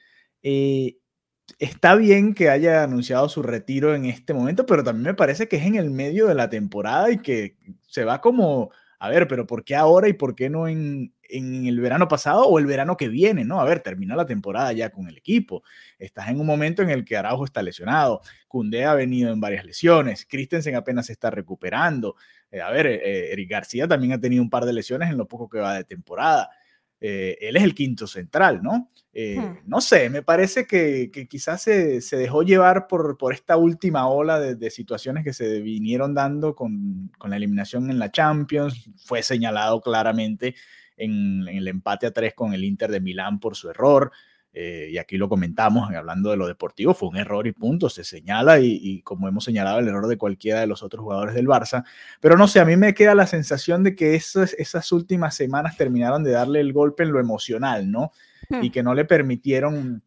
está 1.58 1.94
bien 1.96 2.32
que 2.32 2.48
haya 2.48 2.82
anunciado 2.82 3.28
su 3.28 3.42
retiro 3.42 3.94
en 3.94 4.06
este 4.06 4.32
momento, 4.32 4.64
pero 4.64 4.82
también 4.82 5.08
me 5.08 5.14
parece 5.14 5.48
que 5.48 5.56
es 5.56 5.66
en 5.66 5.74
el 5.74 5.90
medio 5.90 6.28
de 6.28 6.34
la 6.34 6.48
temporada 6.48 7.10
y 7.10 7.18
que 7.18 7.58
se 7.86 8.04
va 8.04 8.22
como 8.22 8.70
a 8.98 9.10
ver, 9.10 9.28
pero 9.28 9.46
¿por 9.46 9.64
qué 9.64 9.76
ahora 9.76 10.08
y 10.08 10.14
por 10.14 10.34
qué 10.34 10.48
no 10.48 10.68
en, 10.68 11.12
el 11.28 11.80
verano 11.80 12.08
pasado 12.08 12.46
o 12.46 12.58
el 12.58 12.66
verano 12.66 12.96
que 12.96 13.08
viene? 13.08 13.44
¿no? 13.44 13.60
A 13.60 13.64
ver, 13.64 13.80
termina 13.80 14.16
la 14.16 14.26
temporada 14.26 14.72
ya 14.72 14.90
con 14.90 15.08
el 15.08 15.18
equipo. 15.18 15.62
Estás 15.98 16.28
en 16.28 16.40
un 16.40 16.46
momento 16.46 16.82
en 16.82 16.90
el 16.90 17.04
que 17.04 17.16
Araujo 17.16 17.44
está 17.44 17.62
lesionado, 17.62 18.22
Cundé 18.48 18.86
ha 18.86 18.94
venido 18.94 19.32
en 19.32 19.40
varias 19.40 19.64
lesiones, 19.64 20.26
Christensen 20.26 20.76
apenas 20.76 21.06
se 21.06 21.12
está 21.12 21.30
recuperando. 21.30 22.16
Eh, 22.50 22.60
a 22.60 22.70
ver, 22.70 22.86
eh, 22.86 23.32
Eric 23.32 23.50
García 23.50 23.88
también 23.88 24.12
ha 24.12 24.20
tenido 24.20 24.42
un 24.42 24.50
par 24.50 24.64
de 24.64 24.72
lesiones 24.72 25.10
en 25.10 25.16
lo 25.16 25.26
poco 25.26 25.48
que 25.48 25.58
va 25.58 25.74
de 25.74 25.84
temporada. 25.84 26.50
Eh, 26.98 27.36
él 27.42 27.56
es 27.56 27.62
el 27.62 27.74
quinto 27.74 28.06
central, 28.06 28.62
¿no? 28.62 28.90
Eh, 29.12 29.38
hmm. 29.38 29.58
No 29.66 29.80
sé, 29.80 30.08
me 30.08 30.22
parece 30.22 30.66
que, 30.66 31.10
quizás 31.28 31.62
se, 31.62 32.00
dejó 32.12 32.42
llevar 32.42 32.86
por, 32.86 33.18
por 33.18 33.34
esta 33.34 33.56
última 33.56 34.08
ola 34.08 34.40
de, 34.40 34.70
situaciones 34.70 35.22
que 35.22 35.32
se 35.32 35.60
vinieron 35.60 36.14
dando 36.14 36.54
con, 36.54 37.10
la 37.22 37.36
eliminación 37.36 37.90
en 37.90 37.98
la 37.98 38.10
Champions. 38.10 38.90
Fue 39.04 39.22
señalado 39.22 39.80
claramente 39.80 40.54
en, 40.96 41.46
en, 41.48 41.56
el 41.58 41.68
empate 41.68 42.06
a 42.06 42.12
tres 42.12 42.34
con 42.34 42.54
el 42.54 42.64
Inter 42.64 42.90
de 42.90 43.00
Milán 43.00 43.40
por 43.40 43.56
su 43.56 43.68
error. 43.68 44.10
Eh, 44.58 44.88
y 44.90 44.96
aquí 44.96 45.18
lo 45.18 45.28
comentamos, 45.28 45.90
hablando 45.94 46.30
de 46.30 46.38
lo 46.38 46.46
deportivo, 46.46 46.94
fue 46.94 47.10
un 47.10 47.18
error 47.18 47.46
y 47.46 47.52
punto, 47.52 47.90
se 47.90 48.04
señala 48.04 48.58
y, 48.58 49.02
como 49.02 49.28
hemos 49.28 49.44
señalado 49.44 49.80
el 49.80 49.88
error 49.88 50.06
de 50.06 50.16
cualquiera 50.16 50.60
de 50.60 50.66
los 50.66 50.82
otros 50.82 51.02
jugadores 51.02 51.34
del 51.34 51.46
Barça, 51.46 51.84
pero 52.22 52.38
no 52.38 52.48
sé, 52.48 52.60
a 52.60 52.64
mí 52.64 52.74
me 52.74 52.94
queda 52.94 53.14
la 53.14 53.26
sensación 53.26 53.84
de 53.84 53.94
que 53.94 54.14
esas, 54.14 54.54
esas 54.54 54.90
últimas 54.92 55.34
semanas 55.34 55.76
terminaron 55.76 56.24
de 56.24 56.30
darle 56.30 56.60
el 56.60 56.72
golpe 56.72 57.02
en 57.02 57.12
lo 57.12 57.20
emocional, 57.20 57.90
¿no? 57.90 58.12
Hmm. 58.48 58.64
Y 58.64 58.70
que 58.70 58.82
no 58.82 58.94
le 58.94 59.04
permitieron 59.04 60.02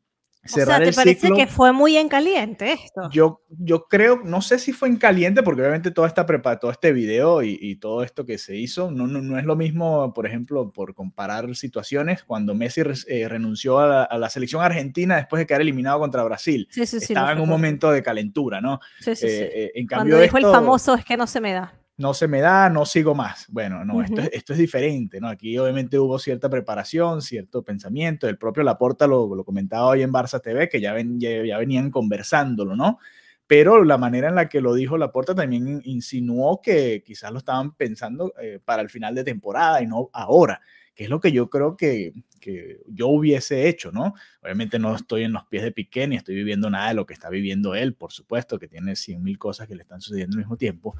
o 0.46 0.48
sea, 0.48 0.79
¿te 0.79 0.93
parece 0.93 1.31
que 1.31 1.48
fue 1.48 1.74
muy 1.74 1.98
en 1.98 2.08
caliente 2.08 2.72
esto? 2.72 3.10
Yo, 3.12 3.41
yo 3.50 3.86
creo, 3.86 4.22
no 4.24 4.41
sé 4.41 4.58
si 4.58 4.72
fue 4.72 4.88
en 4.88 4.96
caliente, 4.96 5.43
porque 5.43 5.62
obviamente 5.62 5.91
toda 5.91 6.08
esta 6.08 6.25
prepa, 6.25 6.58
todo 6.60 6.72
este 6.72 6.93
video 6.93 7.43
y, 7.43 7.75
todo 7.75 8.03
esto 8.03 8.25
que 8.25 8.38
se 8.38 8.55
hizo, 8.55 8.89
no, 8.91 9.08
no, 9.08 9.38
es 9.38 9.46
lo 9.46 9.55
mismo, 9.55 10.13
por 10.13 10.25
ejemplo, 10.25 10.72
por 10.72 10.93
comparar 10.93 11.53
situaciones, 11.55 12.24
cuando 12.24 12.55
Messi 12.55 12.81
eh, 13.08 13.27
renunció 13.27 13.79
a 13.79 14.17
la, 14.17 14.29
selección 14.29 14.62
argentina 14.62 15.17
después 15.17 15.39
de 15.39 15.48
quedar 15.48 15.62
eliminado 15.62 16.00
contra 16.00 16.24
Brasil. 16.24 16.67
Sí, 16.72 16.86
sí, 16.86 16.98
Estaba 16.98 17.31
en 17.31 17.41
un 17.41 17.50
momento 17.50 17.91
de 17.91 18.03
calentura, 18.03 18.62
¿no? 18.62 18.79
Sí, 19.00 19.15
sí, 19.15 19.25
eh, 19.27 19.51
eh, 19.53 19.72
en 19.75 19.88
cambio 19.88 20.15
cuando 20.15 20.24
dijo 20.24 20.38
el 20.38 20.53
famoso 20.53 20.96
es 20.96 21.05
que 21.05 21.17
no 21.17 21.27
se 21.27 21.41
me 21.41 21.53
da 21.53 21.78
no 22.00 22.13
se 22.13 22.29
me 22.29 22.39
da, 22.39 22.70
no 22.70 22.86
sigo 22.86 23.13
más. 23.13 23.46
Bueno, 23.50 23.84
no, 23.84 24.01
esto, 24.01 24.22
esto, 24.32 24.53
es 24.53 24.60
diferente, 24.60 25.20
¿no? 25.20 25.27
Aquí 25.27 25.58
obviamente 25.58 26.00
hubo 26.00 26.18
cierta 26.18 26.50
preparación, 26.50 27.22
cierto 27.22 27.62
pensamiento, 27.62 28.29
el 28.29 28.38
propio 28.38 28.63
Laporta 28.63 29.06
lo, 29.06 29.36
lo 29.36 29.44
comentaba 29.44 29.86
hoy 29.86 30.01
en 30.01 30.13
Barça 30.13 30.41
TV, 30.41 30.70
que 30.70 30.79
ya, 30.79 30.94
ven, 30.94 31.20
ya, 31.20 31.58
venían 31.58 31.91
conversándolo, 31.91 32.77
¿no? 32.77 33.00
Pero 33.48 33.84
la 33.84 33.98
manera 33.98 34.29
en 34.29 34.36
la 34.36 34.48
que 34.48 34.62
lo 34.62 34.75
dijo 34.75 34.98
Laporta 34.98 35.36
también 35.36 35.82
insinuó 35.84 36.62
que 36.62 37.03
quizás 37.06 37.34
lo 37.34 37.39
estaban 37.39 37.75
pensando 37.75 38.34
eh, 38.41 38.60
para 38.63 38.82
el 38.82 38.89
final 38.89 39.13
de 39.13 39.25
temporada 39.25 39.82
y 39.82 39.88
no 39.88 40.10
ahora, 40.13 40.62
que 40.96 41.03
es 41.03 41.10
lo 41.10 41.20
que 41.20 41.34
yo 41.34 41.50
creo 41.50 41.75
que, 41.75 42.13
que 42.39 42.79
yo 42.88 43.10
hubiese 43.10 43.68
hecho, 43.68 43.91
¿no? 43.91 44.13
Obviamente 44.41 44.79
no 44.79 44.96
estoy 44.96 45.24
en 45.24 45.34
los 45.34 45.46
pies 45.48 45.63
de 45.63 45.74
Piqué 45.74 46.08
ni 46.08 46.15
estoy 46.15 46.36
viviendo 46.36 46.70
nada 46.70 46.88
de 46.88 46.94
lo 46.94 47.06
que 47.06 47.13
está 47.13 47.29
viviendo 47.29 47.75
él, 47.75 47.94
por 47.94 48.13
supuesto, 48.13 48.58
que 48.58 48.70
tiene 48.70 48.96
100 48.96 49.22
mil 49.22 49.38
cosas 49.38 49.68
que 49.68 49.75
le 49.75 49.82
están 49.82 50.00
sucediendo 50.00 50.36
al 50.36 50.44
mismo 50.44 50.56
tiempo, 50.56 50.96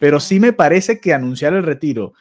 Pero 0.00 0.18
sí 0.18 0.40
me 0.40 0.54
parece 0.54 0.98
que 0.98 1.12
anunciar 1.12 1.52
el 1.52 1.62
retiro 1.62 2.14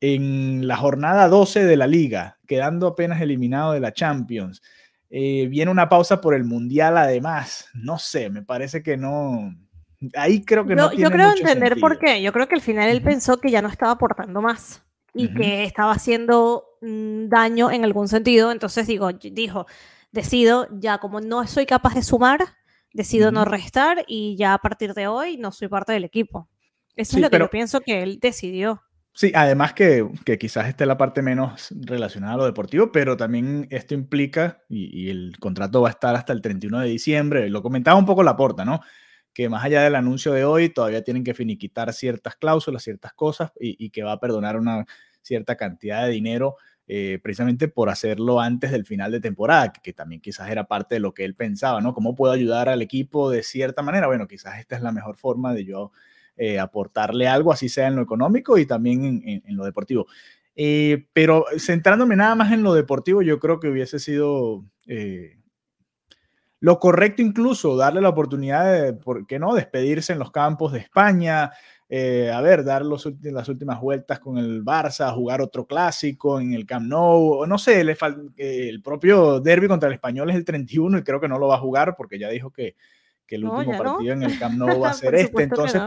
en 0.00 0.68
la 0.68 0.76
jornada 0.76 1.28
12 1.28 1.64
de 1.64 1.76
la 1.76 1.88
liga, 1.88 2.38
quedando 2.46 2.86
apenas 2.86 3.20
eliminado 3.20 3.72
de 3.72 3.80
la 3.80 3.92
Champions, 3.92 4.62
eh, 5.10 5.48
viene 5.48 5.72
una 5.72 5.88
pausa 5.88 6.20
por 6.20 6.34
el 6.34 6.44
Mundial 6.44 6.96
además, 6.96 7.68
no 7.74 7.98
sé, 7.98 8.30
me 8.30 8.42
parece 8.42 8.80
que 8.80 8.96
no, 8.96 9.52
ahí 10.14 10.44
creo 10.44 10.64
que 10.64 10.76
no. 10.76 10.92
Yo, 10.92 11.10
creo 11.10 11.32
entender 11.32 11.80
por 11.80 11.98
qué, 11.98 12.22
yo 12.22 12.32
creo 12.32 12.46
que 12.46 12.54
al 12.54 12.60
final 12.60 12.88
él 12.88 13.02
pensó 13.02 13.40
que 13.40 13.50
ya 13.50 13.60
no 13.60 13.68
estaba 13.68 13.92
aportando 13.92 14.40
más 14.40 14.84
y 15.12 15.34
que 15.34 15.64
estaba 15.64 15.92
haciendo 15.92 16.64
mm, 16.80 17.26
daño 17.28 17.72
en 17.72 17.82
algún 17.82 18.06
sentido, 18.06 18.52
entonces 18.52 18.86
digo, 18.86 19.10
dijo, 19.12 19.66
decido 20.12 20.68
ya 20.78 20.98
como 20.98 21.20
no 21.20 21.44
soy 21.48 21.66
capaz 21.66 21.94
de 21.94 22.04
sumar, 22.04 22.40
decido 22.92 23.32
no 23.32 23.44
restar 23.44 24.04
y 24.06 24.36
ya 24.36 24.54
a 24.54 24.58
partir 24.58 24.94
de 24.94 25.08
hoy 25.08 25.38
no 25.38 25.50
soy 25.50 25.66
parte 25.66 25.92
del 25.92 26.04
equipo. 26.04 26.48
Eso 26.96 27.16
es 27.16 27.22
lo 27.22 27.30
que 27.30 27.38
yo 27.38 27.50
pienso 27.50 27.80
que 27.80 28.02
él 28.02 28.18
decidió. 28.20 28.82
Sí, 29.12 29.32
además 29.34 29.72
que, 29.72 30.06
que, 30.26 30.36
quizás 30.36 30.68
esté 30.68 30.84
la 30.84 30.98
parte 30.98 31.22
menos 31.22 31.68
relacionada 31.74 32.34
a 32.34 32.36
lo 32.36 32.44
deportivo, 32.44 32.92
pero 32.92 33.16
también 33.16 33.66
esto 33.70 33.94
implica, 33.94 34.62
y, 34.68 35.08
el 35.08 35.38
contrato 35.40 35.80
va 35.80 35.88
a 35.88 35.92
estar 35.92 36.14
hasta 36.14 36.34
el 36.34 36.42
31 36.42 36.80
de 36.80 36.88
diciembre, 36.88 37.48
lo 37.48 37.62
comentaba 37.62 37.98
un 37.98 38.04
poco 38.04 38.22
la 38.22 38.36
porta, 38.36 38.66
¿no? 38.66 38.80
Que 39.32 39.48
más 39.48 39.64
allá 39.64 39.82
del 39.82 39.94
anuncio 39.94 40.32
de 40.34 40.44
hoy, 40.44 40.68
todavía 40.68 41.02
tienen 41.02 41.24
que 41.24 41.32
finiquitar 41.32 41.94
ciertas 41.94 42.36
cláusulas, 42.36 42.82
ciertas 42.82 43.14
cosas, 43.14 43.52
y, 43.58 43.88
que 43.88 44.02
va 44.02 44.12
a 44.12 44.20
perdonar 44.20 44.58
una 44.58 44.84
cierta 45.22 45.56
cantidad 45.56 46.04
de 46.04 46.10
dinero 46.10 46.56
eh, 46.86 47.18
precisamente 47.22 47.68
por 47.68 47.88
hacerlo 47.88 48.38
antes 48.38 48.70
del 48.70 48.84
final 48.84 49.12
de 49.12 49.20
temporada, 49.20 49.72
que, 49.72 49.80
que, 49.80 49.92
también 49.94 50.20
quizás 50.20 50.50
era 50.50 50.64
parte 50.64 50.96
de 50.96 51.00
lo 51.00 51.14
que 51.14 51.24
él 51.24 51.34
pensaba, 51.34 51.80
¿no? 51.80 51.94
¿Cómo 51.94 52.14
puedo 52.14 52.34
ayudar 52.34 52.68
al 52.68 52.82
equipo 52.82 53.30
de 53.30 53.42
cierta 53.42 53.80
manera? 53.80 54.08
Bueno, 54.08 54.28
quizás 54.28 54.58
esta 54.58 54.76
es 54.76 54.82
la 54.82 54.92
mejor 54.92 55.16
forma 55.16 55.54
de 55.54 55.64
yo 55.64 55.90
eh, 56.38 56.58
aportarle 56.58 57.26
algo, 57.26 57.50
así 57.50 57.70
sea 57.70 57.86
en 57.86 57.96
lo 57.96 58.02
económico 58.02 58.58
y 58.58 58.66
también 58.66 59.22
en, 59.24 59.56
lo 59.56 59.64
deportivo. 59.64 60.06
Eh, 60.54 61.06
pero 61.14 61.46
centrándome 61.58 62.14
nada 62.14 62.34
más 62.34 62.52
en 62.52 62.62
lo 62.62 62.74
deportivo, 62.74 63.22
yo 63.22 63.38
creo 63.38 63.58
que 63.58 63.68
hubiese 63.68 63.98
sido 63.98 64.62
eh, 64.86 65.38
lo 66.60 66.78
correcto 66.78 67.22
incluso 67.22 67.74
darle 67.74 68.02
la 68.02 68.10
oportunidad 68.10 68.70
de, 68.70 68.92
¿por 68.92 69.26
qué 69.26 69.38
no?, 69.38 69.54
despedirse 69.54 70.12
en 70.12 70.18
los 70.18 70.30
campos 70.30 70.72
de 70.72 70.80
España, 70.80 71.52
a 71.88 72.40
ver, 72.42 72.64
dar 72.64 72.84
los, 72.84 73.08
las 73.22 73.48
últimas 73.48 73.80
vueltas 73.80 74.18
con 74.18 74.36
el 74.36 74.62
Barça, 74.62 75.14
jugar 75.14 75.40
otro 75.40 75.66
clásico 75.66 76.38
en 76.38 76.52
el 76.52 76.66
Camp 76.66 76.86
Nou, 76.86 77.46
no 77.46 77.56
sé, 77.56 77.82
le 77.82 77.96
el 78.36 78.82
propio 78.82 79.40
derby 79.40 79.68
contra 79.68 79.88
el 79.88 79.94
Español 79.94 80.28
es 80.28 80.36
el 80.36 80.44
31 80.44 80.98
y 80.98 81.02
creo 81.02 81.20
que 81.20 81.28
no 81.28 81.38
lo 81.38 81.48
va 81.48 81.54
a 81.54 81.60
jugar 81.60 81.94
porque 81.96 82.18
ya 82.18 82.28
dijo 82.28 82.50
que, 82.50 82.74
que 83.26 83.36
el 83.36 83.44
último 83.44 83.76
partido 83.76 84.12
en 84.12 84.22
el 84.22 84.38
Camp 84.38 84.56
Nou 84.56 84.80
va 84.80 84.90
a 84.90 84.94
ser 84.94 85.14
este. 85.14 85.42
Entonces, 85.42 85.82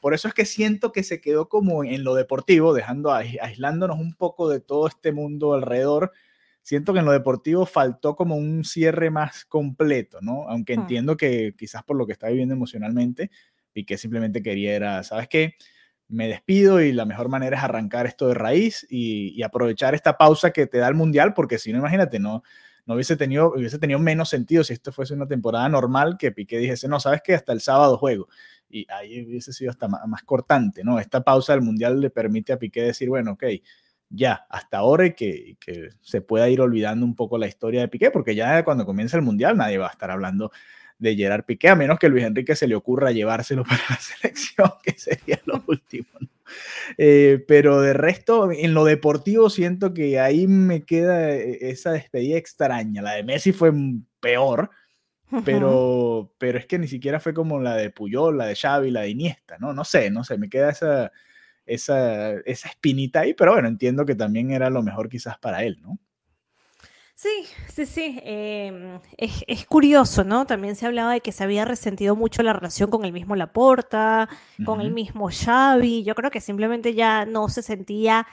por, 0.00 0.14
eso 0.14 0.28
es 0.28 0.34
que 0.34 0.44
siento 0.44 0.92
que 0.92 1.02
se 1.02 1.20
quedó 1.20 1.48
como 1.48 1.84
en 1.84 2.04
lo 2.04 2.14
deportivo, 2.14 2.74
dejando 2.74 3.12
aislándonos 3.12 3.98
un 3.98 4.14
poco 4.14 4.48
de 4.48 4.60
todo 4.60 4.86
este 4.86 5.12
mundo 5.12 5.54
alrededor. 5.54 6.12
Siento 6.62 6.92
que 6.92 7.00
en 7.00 7.06
lo 7.06 7.12
deportivo 7.12 7.66
faltó 7.66 8.14
como 8.14 8.36
un 8.36 8.64
cierre 8.64 9.10
más 9.10 9.44
completo, 9.44 10.18
¿no? 10.20 10.48
Aunque 10.48 10.76
hmm. 10.76 10.80
entiendo 10.80 11.16
que 11.16 11.54
quizás 11.58 11.82
por 11.82 11.96
lo 11.96 12.06
que 12.06 12.12
está 12.12 12.28
viviendo 12.28 12.54
emocionalmente, 12.54 13.30
y 13.74 13.84
que 13.84 13.98
simplemente 13.98 14.42
quería 14.42 14.74
era, 14.74 15.02
¿sabes 15.02 15.28
qué? 15.28 15.54
Me 16.08 16.28
despido 16.28 16.80
y 16.80 16.92
la 16.92 17.06
mejor 17.06 17.28
manera 17.28 17.56
es 17.56 17.64
arrancar 17.64 18.06
esto 18.06 18.28
de 18.28 18.34
raíz 18.34 18.86
y, 18.90 19.32
y 19.34 19.42
aprovechar 19.42 19.94
esta 19.94 20.18
pausa 20.18 20.50
que 20.50 20.66
te 20.66 20.78
da 20.78 20.88
el 20.88 20.94
mundial, 20.94 21.32
porque 21.32 21.58
si 21.58 21.72
no, 21.72 21.78
imagínate, 21.78 22.18
no, 22.18 22.42
no 22.86 22.94
hubiese 22.94 23.16
tenido, 23.16 23.52
hubiese 23.54 23.78
tenido 23.78 23.98
menos 23.98 24.28
sentido 24.28 24.64
si 24.64 24.72
esto 24.72 24.92
fuese 24.92 25.14
una 25.14 25.26
temporada 25.26 25.68
normal 25.68 26.16
que 26.18 26.32
Piqué 26.32 26.58
dijese, 26.58 26.88
no, 26.88 27.00
sabes 27.00 27.22
que 27.22 27.34
hasta 27.34 27.52
el 27.52 27.60
sábado 27.60 27.98
juego. 27.98 28.28
Y 28.68 28.86
ahí 28.90 29.24
hubiese 29.26 29.52
sido 29.52 29.70
hasta 29.70 29.88
más, 29.88 30.22
cortante, 30.24 30.82
¿no? 30.82 30.98
Esta 30.98 31.22
pausa 31.22 31.52
del 31.52 31.62
Mundial 31.62 32.00
le 32.00 32.10
permite 32.10 32.52
a 32.52 32.58
Piqué 32.58 32.82
decir, 32.82 33.08
bueno, 33.08 33.32
ok, 33.32 33.44
ya, 34.08 34.46
hasta 34.50 34.78
ahora 34.78 35.06
y 35.06 35.14
que, 35.14 35.56
que 35.60 35.90
se 36.00 36.20
pueda 36.22 36.48
ir 36.48 36.60
olvidando 36.60 37.04
un 37.06 37.14
poco 37.14 37.38
la 37.38 37.46
historia 37.46 37.80
de 37.82 37.88
Piqué, 37.88 38.10
porque 38.10 38.34
ya 38.34 38.64
cuando 38.64 38.84
comienza 38.86 39.16
el 39.16 39.22
Mundial 39.22 39.56
nadie 39.56 39.78
va 39.78 39.88
a 39.88 39.90
estar 39.90 40.10
hablando 40.10 40.50
de 40.98 41.16
Gerard 41.16 41.44
Piqué, 41.44 41.68
a 41.68 41.76
menos 41.76 41.98
que 41.98 42.08
Luis 42.08 42.24
Enrique 42.24 42.56
se 42.56 42.68
le 42.68 42.74
ocurra 42.74 43.10
llevárselo 43.12 43.64
para 43.68 43.82
la 43.90 43.96
selección, 43.96 44.72
que 44.82 44.92
sería 44.92 45.40
lo 45.44 45.62
último. 45.66 46.08
¿no? 46.20 46.31
Eh, 46.98 47.44
pero 47.46 47.80
de 47.80 47.92
resto, 47.92 48.50
en 48.50 48.74
lo 48.74 48.84
deportivo 48.84 49.50
siento 49.50 49.94
que 49.94 50.18
ahí 50.20 50.46
me 50.46 50.84
queda 50.84 51.30
e, 51.30 51.70
esa 51.70 51.92
despedida 51.92 52.36
extraña. 52.36 53.02
La 53.02 53.12
de 53.12 53.24
Messi 53.24 53.52
fue 53.52 53.72
peor, 54.20 54.70
pero, 55.44 56.34
pero 56.38 56.58
es 56.58 56.66
que 56.66 56.78
ni 56.78 56.88
siquiera 56.88 57.20
fue 57.20 57.32
como 57.32 57.60
la 57.60 57.76
de 57.76 57.90
Puyol, 57.90 58.36
la 58.36 58.46
de 58.46 58.56
Xavi, 58.56 58.90
la 58.90 59.02
de 59.02 59.10
Iniesta, 59.10 59.56
¿no? 59.58 59.72
No 59.72 59.84
sé, 59.84 60.10
no 60.10 60.24
sé, 60.24 60.36
me 60.36 60.50
queda 60.50 60.70
esa, 60.70 61.10
esa, 61.64 62.32
esa 62.40 62.68
espinita 62.68 63.20
ahí, 63.20 63.34
pero 63.34 63.52
bueno, 63.52 63.68
entiendo 63.68 64.04
que 64.04 64.14
también 64.14 64.50
era 64.50 64.68
lo 64.68 64.82
mejor 64.82 65.08
quizás 65.08 65.38
para 65.38 65.64
él, 65.64 65.78
¿no? 65.80 65.98
Sí, 67.22 67.46
sí, 67.72 67.86
sí. 67.86 68.20
Em, 68.24 68.98
es, 69.16 69.64
curioso, 69.66 70.24
¿no? 70.24 70.44
También 70.44 70.74
se 70.74 70.86
hablaba 70.86 71.12
de 71.12 71.20
que 71.20 71.30
se 71.30 71.44
había 71.44 71.64
resentido 71.64 72.16
mucho 72.16 72.42
la 72.42 72.52
relación 72.52 72.90
con 72.90 73.04
el 73.04 73.12
mismo 73.12 73.36
Laporta, 73.36 74.28
con 74.64 74.80
el 74.80 74.90
mismo 74.90 75.28
Xavi. 75.30 76.02
Yo 76.02 76.16
creo 76.16 76.32
que 76.32 76.40
simplemente 76.40 76.94
ya 76.94 77.24
no 77.24 77.48
se 77.48 77.62
sentía 77.62 78.26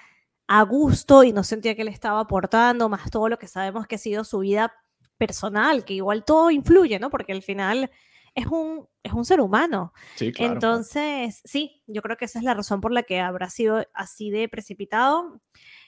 a 0.47 0.63
gusto 0.63 1.23
y 1.23 1.31
no 1.31 1.43
sentía 1.43 1.75
que 1.75 1.83
le 1.83 1.91
estaba 1.91 2.19
aportando, 2.19 2.89
más 2.89 3.11
todo 3.11 3.29
lo 3.29 3.37
que 3.37 3.45
sabemos 3.45 3.85
que 3.85 3.93
ha 3.93 3.99
sido 3.99 4.23
su 4.23 4.39
vida 4.39 4.73
personal, 5.19 5.85
que 5.85 5.93
igual 5.93 6.25
todo 6.25 6.49
influye, 6.49 6.97
¿no? 6.97 7.11
Porque 7.11 7.33
al 7.33 7.43
final 7.43 7.91
es 8.33 8.47
un, 8.47 8.87
es 9.03 9.13
un 9.13 9.23
ser 9.23 9.39
humano. 9.39 9.93
Sí, 10.15 10.31
claro, 10.31 10.53
Entonces, 10.53 11.41
sí, 11.45 11.83
yo 11.85 12.01
creo 12.01 12.17
que 12.17 12.25
esa 12.25 12.39
es 12.39 12.45
la 12.45 12.55
razón 12.55 12.81
por 12.81 12.91
la 12.91 13.03
que 13.03 13.19
habrá 13.19 13.51
sido 13.51 13.85
así 13.93 14.31
de 14.31 14.49
precipitado, 14.49 15.39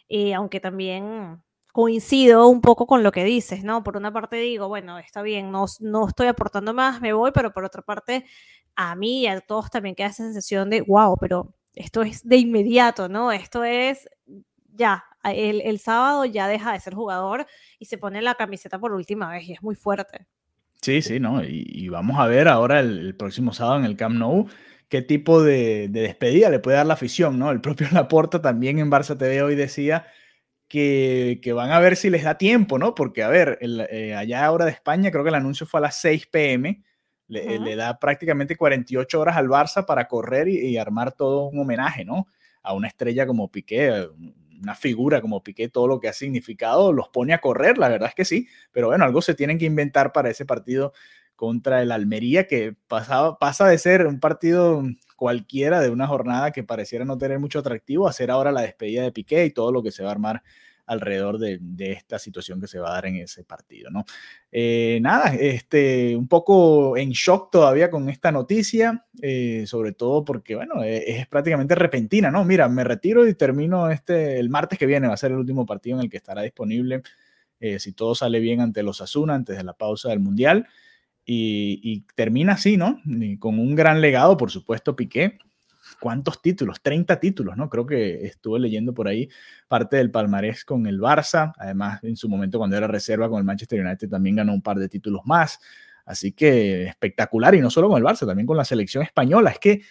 eh, 0.07 0.35
aunque 0.35 0.59
también 0.59 1.41
coincido 1.71 2.47
un 2.47 2.61
poco 2.61 2.87
con 2.87 3.03
lo 3.03 3.11
que 3.11 3.23
dices, 3.23 3.63
¿no? 3.63 3.83
Por 3.83 3.97
una 3.97 4.11
parte 4.11 4.37
digo, 4.37 4.67
bueno, 4.67 4.99
está 4.99 5.21
bien, 5.21 5.51
no, 5.51 5.65
no 5.79 6.07
estoy 6.07 6.27
aportando 6.27 6.73
más, 6.73 7.01
me 7.01 7.13
voy, 7.13 7.31
pero 7.33 7.51
por 7.51 7.63
otra 7.63 7.81
parte, 7.81 8.25
a 8.75 8.95
mí 8.95 9.21
y 9.21 9.27
a 9.27 9.39
todos 9.41 9.69
también 9.69 9.95
queda 9.95 10.07
esa 10.07 10.23
sensación 10.23 10.69
de, 10.69 10.81
wow, 10.81 11.17
pero 11.19 11.53
esto 11.75 12.01
es 12.01 12.27
de 12.27 12.37
inmediato, 12.37 13.09
¿no? 13.09 13.31
Esto 13.31 13.63
es 13.63 14.09
ya, 14.73 15.05
el, 15.23 15.61
el 15.61 15.79
sábado 15.79 16.25
ya 16.25 16.47
deja 16.47 16.73
de 16.73 16.79
ser 16.79 16.93
jugador 16.93 17.45
y 17.79 17.85
se 17.85 17.97
pone 17.97 18.21
la 18.21 18.35
camiseta 18.35 18.79
por 18.79 18.93
última 18.93 19.29
vez 19.29 19.47
y 19.47 19.53
es 19.53 19.63
muy 19.63 19.75
fuerte. 19.75 20.27
Sí, 20.81 21.01
sí, 21.03 21.19
¿no? 21.19 21.43
Y, 21.43 21.89
vamos 21.89 22.19
a 22.19 22.25
ver 22.25 22.47
ahora 22.47 22.79
el, 22.79 23.15
próximo 23.15 23.53
sábado 23.53 23.77
en 23.77 23.85
el 23.85 23.95
Camp 23.95 24.15
Nou 24.15 24.47
qué 24.89 25.01
tipo 25.03 25.41
de, 25.43 25.87
de, 25.89 26.01
despedida 26.01 26.49
le 26.49 26.59
puede 26.59 26.77
dar 26.77 26.87
la 26.87 26.95
afición, 26.95 27.37
¿no? 27.37 27.51
El 27.51 27.61
propio 27.61 27.87
Laporta 27.93 28.41
también 28.41 28.79
en 28.79 28.89
Barça 28.91 29.17
TV 29.17 29.43
hoy 29.43 29.55
decía 29.55 30.07
que, 30.71 31.51
van 31.53 31.71
a 31.71 31.79
ver 31.79 31.97
si 31.97 32.09
les 32.09 32.23
da 32.23 32.37
tiempo, 32.37 32.79
¿no? 32.79 32.95
Porque, 32.95 33.23
a 33.23 33.27
ver, 33.27 33.59
eh, 33.61 34.15
allá 34.15 34.45
ahora 34.45 34.65
de 34.65 34.71
España, 34.71 35.11
creo 35.11 35.23
que 35.23 35.29
el 35.29 35.35
anuncio 35.35 35.65
fue 35.65 35.79
a 35.79 35.81
las 35.81 35.99
6 35.99 36.27
pm, 36.27 36.81
le, 37.27 37.75
da 37.75 37.99
prácticamente 37.99 38.55
48 38.55 39.19
horas 39.19 39.35
al 39.35 39.47
Barça 39.47 39.85
para 39.85 40.07
correr 40.07 40.47
y, 40.47 40.77
armar 40.77 41.11
todo 41.11 41.49
un 41.49 41.59
homenaje, 41.59 42.05
¿no? 42.05 42.27
A 42.63 42.73
una 42.73 42.87
estrella 42.87 43.27
como 43.27 43.51
Piqué, 43.51 44.07
una 44.61 44.75
figura 44.75 45.19
como 45.19 45.43
Piqué, 45.43 45.67
todo 45.67 45.87
lo 45.87 45.99
que 45.99 46.07
ha 46.07 46.13
significado, 46.13 46.93
los 46.93 47.09
pone 47.09 47.33
a 47.33 47.39
correr, 47.39 47.77
la 47.77 47.89
verdad 47.89 48.09
es 48.09 48.15
que 48.15 48.25
sí, 48.25 48.47
pero 48.71 48.87
bueno, 48.87 49.03
algo 49.03 49.21
se 49.21 49.33
tienen 49.33 49.57
que 49.57 49.65
inventar 49.65 50.13
para 50.13 50.29
ese 50.29 50.45
partido 50.45 50.93
contra 51.41 51.81
el 51.81 51.91
Almería, 51.91 52.45
que 52.45 52.75
pasaba, 52.87 53.39
pasa 53.39 53.67
de 53.67 53.79
ser 53.79 54.05
un 54.05 54.19
partido 54.19 54.83
cualquiera 55.15 55.81
de 55.81 55.89
una 55.89 56.05
jornada 56.05 56.51
que 56.51 56.63
pareciera 56.63 57.03
no 57.03 57.17
tener 57.17 57.39
mucho 57.39 57.57
atractivo, 57.57 58.07
a 58.07 58.13
ser 58.13 58.29
ahora 58.29 58.51
la 58.51 58.61
despedida 58.61 59.01
de 59.01 59.11
Piqué 59.11 59.45
y 59.45 59.49
todo 59.49 59.71
lo 59.71 59.81
que 59.81 59.89
se 59.89 60.03
va 60.03 60.09
a 60.09 60.11
armar 60.11 60.43
alrededor 60.85 61.39
de, 61.39 61.59
esta 61.79 62.19
situación 62.19 62.61
que 62.61 62.67
se 62.67 62.77
va 62.77 62.91
a 62.91 62.93
dar 62.93 63.07
en 63.07 63.15
ese 63.15 63.43
partido, 63.43 63.89
¿no? 63.89 64.05
Eh, 64.51 64.99
nada, 65.01 65.33
este, 65.33 66.15
un 66.15 66.27
poco 66.27 66.95
en 66.95 67.09
shock 67.09 67.49
todavía 67.49 67.89
con 67.89 68.07
esta 68.07 68.31
noticia, 68.31 69.07
eh, 69.19 69.63
sobre 69.65 69.93
todo 69.93 70.23
porque, 70.23 70.55
bueno, 70.55 70.83
e, 70.83 71.09
es, 71.09 71.27
prácticamente 71.27 71.73
repentina, 71.73 72.29
¿no? 72.29 72.45
Mira, 72.45 72.69
me 72.69 72.83
retiro 72.83 73.27
y 73.27 73.33
termino 73.33 73.89
este, 73.89 74.37
el 74.39 74.51
martes 74.51 74.77
que 74.77 74.85
viene, 74.85 75.07
va 75.07 75.15
a 75.15 75.17
ser 75.17 75.31
el 75.31 75.39
último 75.39 75.65
partido 75.65 75.97
en 75.97 76.03
el 76.03 76.09
que 76.11 76.17
estará 76.17 76.43
disponible, 76.43 77.01
eh, 77.59 77.79
si 77.79 77.93
todo 77.93 78.13
sale 78.13 78.39
bien 78.39 78.61
ante 78.61 78.83
los 78.83 79.01
Asuna, 79.01 79.33
antes 79.33 79.57
de 79.57 79.63
la 79.63 79.73
pausa 79.73 80.09
del 80.09 80.19
Mundial. 80.19 80.67
Y, 81.25 82.05
termina 82.15 82.53
así, 82.53 82.77
¿no? 82.77 82.99
con 83.39 83.59
un 83.59 83.75
gran 83.75 84.01
legado, 84.01 84.37
por 84.37 84.51
supuesto, 84.51 84.95
Piqué. 84.95 85.37
¿Cuántos 85.99 86.41
títulos? 86.41 86.81
30 86.81 87.19
títulos, 87.19 87.57
¿no? 87.57 87.69
Creo 87.69 87.85
que 87.85 88.25
estuve 88.25 88.59
leyendo 88.59 88.93
por 88.93 89.07
ahí 89.07 89.29
parte 89.67 89.97
del 89.97 90.09
palmarés 90.09 90.63
con 90.63 90.87
el 90.87 90.99
Barça. 90.99 91.53
Además, 91.57 92.03
en 92.03 92.15
su 92.15 92.29
momento, 92.29 92.57
cuando 92.57 92.77
era 92.77 92.87
reserva 92.87 93.29
con 93.29 93.37
el 93.39 93.43
Manchester 93.43 93.85
United, 93.85 94.09
también 94.09 94.37
ganó 94.37 94.53
un 94.53 94.61
par 94.61 94.77
de 94.77 94.89
títulos 94.89 95.21
más. 95.25 95.59
Así 96.05 96.31
que 96.31 96.85
espectacular, 96.85 97.53
y 97.55 97.61
no 97.61 97.69
solo 97.69 97.89
con 97.89 97.97
el 97.97 98.03
Barça, 98.03 98.25
también 98.25 98.47
con 98.47 98.57
la 98.57 98.65
selección 98.65 99.03
española. 99.03 99.51
Es 99.51 99.59
que 99.59 99.81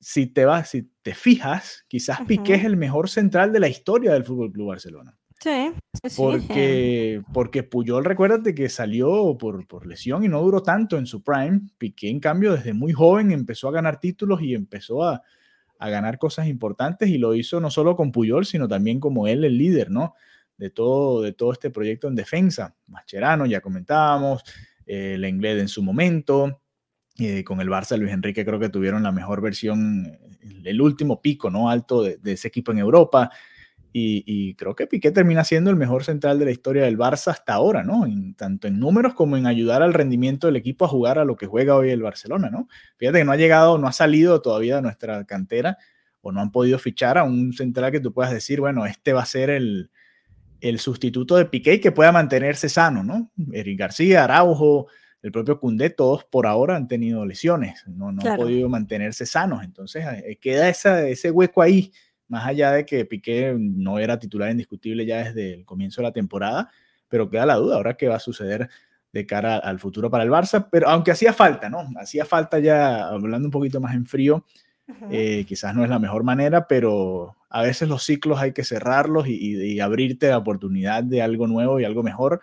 si 0.00 0.26
te 0.26 0.44
vas, 0.44 0.70
si 0.70 0.90
te 1.02 1.14
fijas, 1.14 1.84
quizás 1.88 2.20
Piqué 2.26 2.54
es 2.54 2.64
el 2.64 2.76
mejor 2.76 3.08
central 3.08 3.52
de 3.52 3.60
la 3.60 3.68
historia 3.68 4.12
del 4.12 4.24
Fútbol 4.24 4.52
Club 4.52 4.68
Barcelona. 4.68 5.16
Sí, 5.40 5.72
Porque, 6.16 7.22
porque 7.32 7.62
Puyol, 7.62 8.04
recuérdate 8.04 8.54
que 8.54 8.68
salió 8.68 9.36
por, 9.38 9.66
por, 9.68 9.86
lesión 9.86 10.24
y 10.24 10.28
no 10.28 10.42
duró 10.42 10.62
tanto 10.62 10.98
en 10.98 11.06
su 11.06 11.22
prime. 11.22 11.60
Piqué, 11.78 12.10
en 12.10 12.18
cambio, 12.18 12.54
desde 12.54 12.72
muy 12.72 12.92
joven 12.92 13.30
empezó 13.30 13.68
a 13.68 13.72
ganar 13.72 14.00
títulos 14.00 14.42
y 14.42 14.54
empezó 14.54 15.04
a, 15.04 15.22
a 15.78 15.88
ganar 15.88 16.18
cosas 16.18 16.48
importantes 16.48 17.08
y 17.08 17.18
lo 17.18 17.34
hizo 17.34 17.60
no 17.60 17.70
solo 17.70 17.96
con 17.96 18.10
Puyol, 18.10 18.44
sino 18.44 18.66
también 18.68 19.00
como 19.00 19.26
él, 19.28 19.44
el 19.44 19.56
líder, 19.56 19.90
¿no? 19.90 20.14
De 20.56 20.70
todo, 20.70 21.22
de 21.22 21.32
todo 21.32 21.52
este 21.52 21.70
proyecto 21.70 22.08
en 22.08 22.16
defensa. 22.16 22.74
Mascherano, 22.88 23.46
ya 23.46 23.60
comentábamos, 23.60 24.42
eh, 24.86 25.14
el 25.14 25.24
inglés 25.24 25.60
en 25.60 25.68
su 25.68 25.82
momento, 25.82 26.62
eh, 27.16 27.44
con 27.44 27.60
el 27.60 27.68
Barça, 27.68 27.96
Luis 27.96 28.12
Enrique 28.12 28.44
creo 28.44 28.58
que 28.58 28.68
tuvieron 28.68 29.02
la 29.04 29.12
mejor 29.12 29.40
versión, 29.40 30.18
el 30.64 30.80
último 30.80 31.20
pico, 31.20 31.50
¿no? 31.50 31.70
Alto 31.70 32.02
de, 32.02 32.18
ese 32.24 32.48
equipo 32.48 32.72
en 32.72 32.78
Europa. 32.78 33.30
Y, 33.92 34.54
creo 34.54 34.76
que 34.76 34.86
Piqué 34.86 35.10
termina 35.10 35.42
siendo 35.42 35.70
el 35.70 35.76
mejor 35.76 36.04
central 36.04 36.38
de 36.38 36.44
la 36.44 36.50
historia 36.50 36.84
del 36.84 36.96
Barça 36.96 37.32
hasta 37.32 37.54
ahora, 37.54 37.82
¿no? 37.82 38.06
tanto 38.36 38.68
en 38.68 38.78
números 38.78 39.14
como 39.14 39.36
en 39.36 39.46
ayudar 39.46 39.82
al 39.82 39.94
rendimiento 39.94 40.46
del 40.46 40.56
equipo 40.56 40.84
a 40.84 40.88
jugar 40.88 41.18
a 41.18 41.24
lo 41.24 41.36
que 41.36 41.46
juega 41.46 41.74
hoy 41.74 41.90
el 41.90 42.02
Barcelona, 42.02 42.48
¿no? 42.48 42.68
Fíjate 42.96 43.18
que 43.18 43.24
no 43.24 43.32
ha 43.32 43.36
llegado, 43.36 43.76
no 43.78 43.88
ha 43.88 43.92
salido 43.92 44.40
todavía 44.40 44.76
de 44.76 44.82
nuestra 44.82 45.24
cantera 45.24 45.78
o 46.20 46.30
no 46.30 46.40
han 46.40 46.52
podido 46.52 46.78
fichar 46.78 47.18
a 47.18 47.24
un 47.24 47.52
central 47.52 47.90
que 47.90 48.00
tú 48.00 48.12
puedas 48.12 48.32
decir, 48.32 48.60
bueno, 48.60 48.86
este 48.86 49.12
va 49.12 49.22
a 49.22 49.26
ser 49.26 49.50
el, 49.50 49.90
el 50.60 50.78
sustituto 50.78 51.36
de 51.36 51.46
Piqué 51.46 51.74
y 51.74 51.80
que 51.80 51.92
pueda 51.92 52.12
mantenerse 52.12 52.68
sano, 52.68 53.02
¿no? 53.02 53.30
Eric 53.52 53.78
García, 53.78 54.24
Araujo, 54.24 54.88
el 55.22 55.32
propio 55.32 55.58
Cundé, 55.58 55.90
todos 55.90 56.24
por 56.24 56.46
ahora 56.46 56.76
han 56.76 56.88
tenido 56.88 57.24
lesiones, 57.26 57.82
no, 57.86 58.12
no 58.12 58.22
han 58.24 58.36
podido 58.36 58.68
mantenerse 58.68 59.26
sanos. 59.26 59.64
Entonces 59.64 60.04
eh, 60.24 60.38
queda 60.40 60.68
esa, 60.68 61.06
ese 61.08 61.30
hueco 61.30 61.62
ahí, 61.62 61.92
más 62.28 62.46
allá 62.46 62.72
de 62.72 62.84
que 62.84 63.04
Piqué 63.04 63.56
no 63.58 63.98
era 63.98 64.18
titular 64.18 64.50
indiscutible 64.50 65.04
ya 65.06 65.24
desde 65.24 65.54
el 65.54 65.64
comienzo 65.64 66.00
de 66.00 66.08
la 66.08 66.12
temporada, 66.12 66.70
pero 67.08 67.30
queda 67.30 67.46
la 67.46 67.54
duda 67.56 67.76
ahora 67.76 67.96
qué 67.96 68.08
va 68.08 68.16
a 68.16 68.20
suceder 68.20 68.68
de 69.12 69.26
cara 69.26 69.56
al 69.56 69.78
futuro 69.78 70.10
para 70.10 70.24
el 70.24 70.30
Barça, 70.30 70.68
pero 70.70 70.88
aunque 70.88 71.10
hacía 71.10 71.32
falta, 71.32 71.70
¿no? 71.70 71.88
Hacía 71.98 72.24
falta 72.24 72.58
ya, 72.58 73.08
hablando 73.08 73.46
un 73.46 73.52
poquito 73.52 73.80
más 73.80 73.94
en 73.94 74.06
frío, 74.06 74.44
eh, 75.10 75.44
quizás 75.46 75.74
no 75.74 75.84
es 75.84 75.90
la 75.90 75.98
mejor 75.98 76.24
manera, 76.24 76.66
pero 76.66 77.36
a 77.50 77.62
veces 77.62 77.88
los 77.88 78.04
ciclos 78.04 78.38
hay 78.40 78.52
que 78.52 78.64
cerrarlos 78.64 79.26
y, 79.28 79.80
abrirte 79.80 80.28
la 80.28 80.38
oportunidad 80.38 81.02
de 81.04 81.22
algo 81.22 81.46
nuevo 81.46 81.80
y 81.80 81.84
algo 81.84 82.02
mejor. 82.02 82.40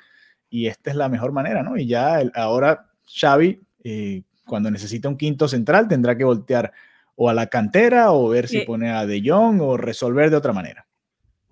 Y 0.49 0.67
esta 0.67 0.91
es 0.91 0.95
la 0.95 1.09
mejor 1.09 1.31
manera, 1.31 1.63
¿no? 1.63 1.77
Y 1.77 1.87
ya 1.87 2.21
ahora 2.35 2.87
Xavi, 3.05 3.61
eh, 3.83 4.23
cuando 4.45 4.71
necesita 4.71 5.09
un 5.09 5.17
quinto 5.17 5.47
central, 5.47 5.87
tendrá 5.87 6.15
que 6.17 6.23
voltear 6.23 6.71
o 7.15 7.29
a 7.29 7.33
la 7.33 7.47
cantera 7.47 8.11
o 8.11 8.29
ver 8.29 8.47
si 8.47 8.61
pone 8.61 8.91
a 8.91 9.05
De 9.05 9.21
Jong 9.25 9.61
o 9.61 9.77
resolver 9.77 10.29
de 10.29 10.37
otra 10.37 10.53
manera. 10.53 10.87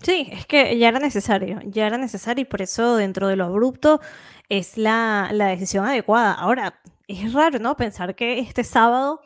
Sí, 0.02 0.28
es 0.32 0.46
que 0.46 0.78
ya 0.78 0.90
era 0.90 1.00
necesario, 1.00 1.62
ya 1.66 1.88
era 1.88 1.98
necesario 1.98 2.42
y 2.42 2.46
por 2.46 2.62
eso 2.62 2.98
dentro 2.98 3.30
de 3.30 3.38
lo 3.38 3.46
abrupto 3.46 4.02
es 4.50 4.78
la, 4.78 5.30
la 5.32 5.48
decisión 5.48 5.86
adecuada. 5.86 6.34
Ahora, 6.34 6.82
es 7.08 7.32
raro, 7.34 7.60
¿no? 7.60 7.78
Pensar 7.78 8.16
que 8.16 8.40
este 8.40 8.64
sábado 8.64 9.22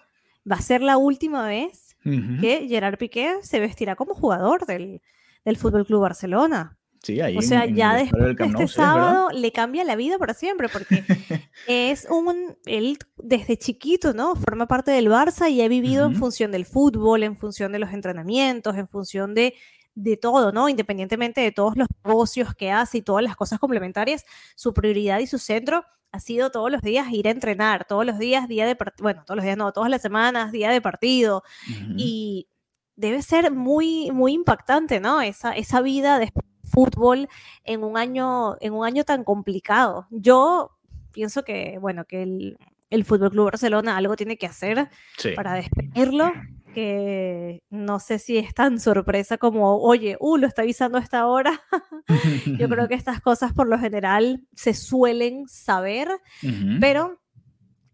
va 0.50 0.58
a 0.58 0.62
ser 0.62 0.82
la 0.82 0.98
última 0.98 1.48
vez 1.48 1.96
que 2.40 2.68
Gerard 2.70 2.98
Piqué 2.98 3.40
se 3.42 3.60
vestirá 3.60 3.98
como 3.98 4.14
jugador 4.14 4.66
del, 4.66 5.02
del 5.44 5.58
Fútbol 5.58 5.86
Club 5.86 6.04
Barcelona. 6.04 6.78
Sí, 7.04 7.22
ahí 7.22 7.38
o 7.38 7.42
sea, 7.42 7.66
ya 7.66 7.94
después 7.94 8.36
de 8.36 8.44
este 8.44 8.68
sábado 8.68 9.30
le 9.32 9.52
cambia 9.52 9.84
la 9.84 9.96
vida 9.96 10.18
para 10.18 10.34
siempre, 10.34 10.68
porque 10.70 11.04
es 11.68 12.08
un, 12.10 12.58
él 12.66 12.98
desde 13.18 13.58
chiquito, 13.58 14.14
¿no? 14.14 14.36
Forma 14.36 14.68
parte 14.68 14.92
del 14.92 15.08
Barça 15.08 15.50
y 15.50 15.62
ha 15.62 15.68
vivido 15.68 16.06
en 16.06 16.16
función 16.16 16.52
del 16.52 16.66
fútbol, 16.66 17.24
en 17.24 17.38
función 17.38 17.72
de 17.72 17.80
los 17.80 17.92
entrenamientos, 17.94 18.76
en 18.76 18.88
función 18.88 19.34
de, 19.34 19.54
de 19.96 20.18
todo, 20.18 20.52
¿no? 20.52 20.70
Independientemente 20.70 21.42
de 21.42 21.52
todos 21.52 21.76
los 21.76 21.88
negocios 22.04 22.54
que 22.56 22.72
hace 22.72 23.00
y 23.00 23.02
todas 23.02 23.24
las 23.24 23.36
cosas 23.36 23.60
complementarias, 23.60 24.26
su 24.56 24.74
prioridad 24.74 25.20
y 25.20 25.28
su 25.28 25.40
centro 25.40 25.86
ha 26.12 26.20
sido 26.20 26.52
todos 26.52 26.72
los 26.72 26.82
días 26.82 27.08
ir 27.12 27.28
a 27.28 27.32
entrenar, 27.32 27.86
todos 27.86 28.06
los 28.06 28.18
días, 28.18 28.48
día 28.48 28.66
de 28.66 28.76
partido, 28.76 29.04
bueno, 29.04 29.24
todos 29.26 29.36
los 29.36 29.44
días 29.44 29.58
no, 29.58 29.72
todas 29.72 29.90
las 29.90 30.02
semanas, 30.02 30.52
día 30.52 30.72
de 30.72 30.82
partido. 30.82 31.44
Y 31.96 32.48
debe 32.96 33.22
ser 33.22 33.52
muy, 33.52 34.12
muy 34.12 34.34
impactante, 34.34 35.00
¿no? 35.00 35.22
Esa, 35.22 35.52
esa 35.52 35.82
vida 35.82 36.18
de 36.20 36.32
fútbol 36.68 37.28
en 37.64 37.84
un 37.84 37.98
año, 37.98 38.58
en 38.60 38.74
un 38.74 38.86
año 38.86 39.04
tan 39.04 39.24
complicado. 39.24 40.08
Yo 40.12 40.72
pienso 41.12 41.44
que, 41.44 41.78
bueno, 41.80 42.06
que 42.06 42.24
el, 42.24 42.58
el 42.90 43.06
Fútbol 43.06 43.32
Club 43.32 43.46
Barcelona 43.46 43.98
algo 43.98 44.16
tiene 44.16 44.38
que 44.38 44.46
hacer 44.46 44.90
para 45.36 45.54
despedirlo 45.54 46.32
que 46.78 47.64
no 47.72 48.00
sé 48.00 48.20
si 48.20 48.38
es 48.38 48.54
tan 48.54 48.80
sorpresa 48.80 49.40
como, 49.40 49.78
oye, 49.82 50.16
uh, 50.20 50.38
lo 50.38 50.46
está 50.46 50.62
avisando 50.62 51.00
a 51.00 51.02
esta 51.02 51.26
hora. 51.26 51.60
Yo 52.60 52.70
creo 52.70 52.88
que 52.88 52.94
estas 52.94 53.20
cosas 53.20 53.52
por 53.52 53.68
lo 53.68 53.80
general 53.80 54.46
se 54.54 54.76
suelen 54.76 55.48
saber, 55.48 56.08
pero 56.80 57.20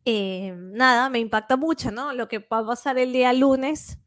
eh, 0.04 0.54
nada, 0.58 1.10
me 1.10 1.20
impacta 1.20 1.56
mucho, 1.56 1.92
¿no? 1.92 2.12
Lo 2.12 2.28
que 2.28 2.40
va 2.40 2.58
a 2.58 2.66
pasar 2.66 2.98
el 2.98 3.14
día 3.14 3.32
lunes 3.32 4.00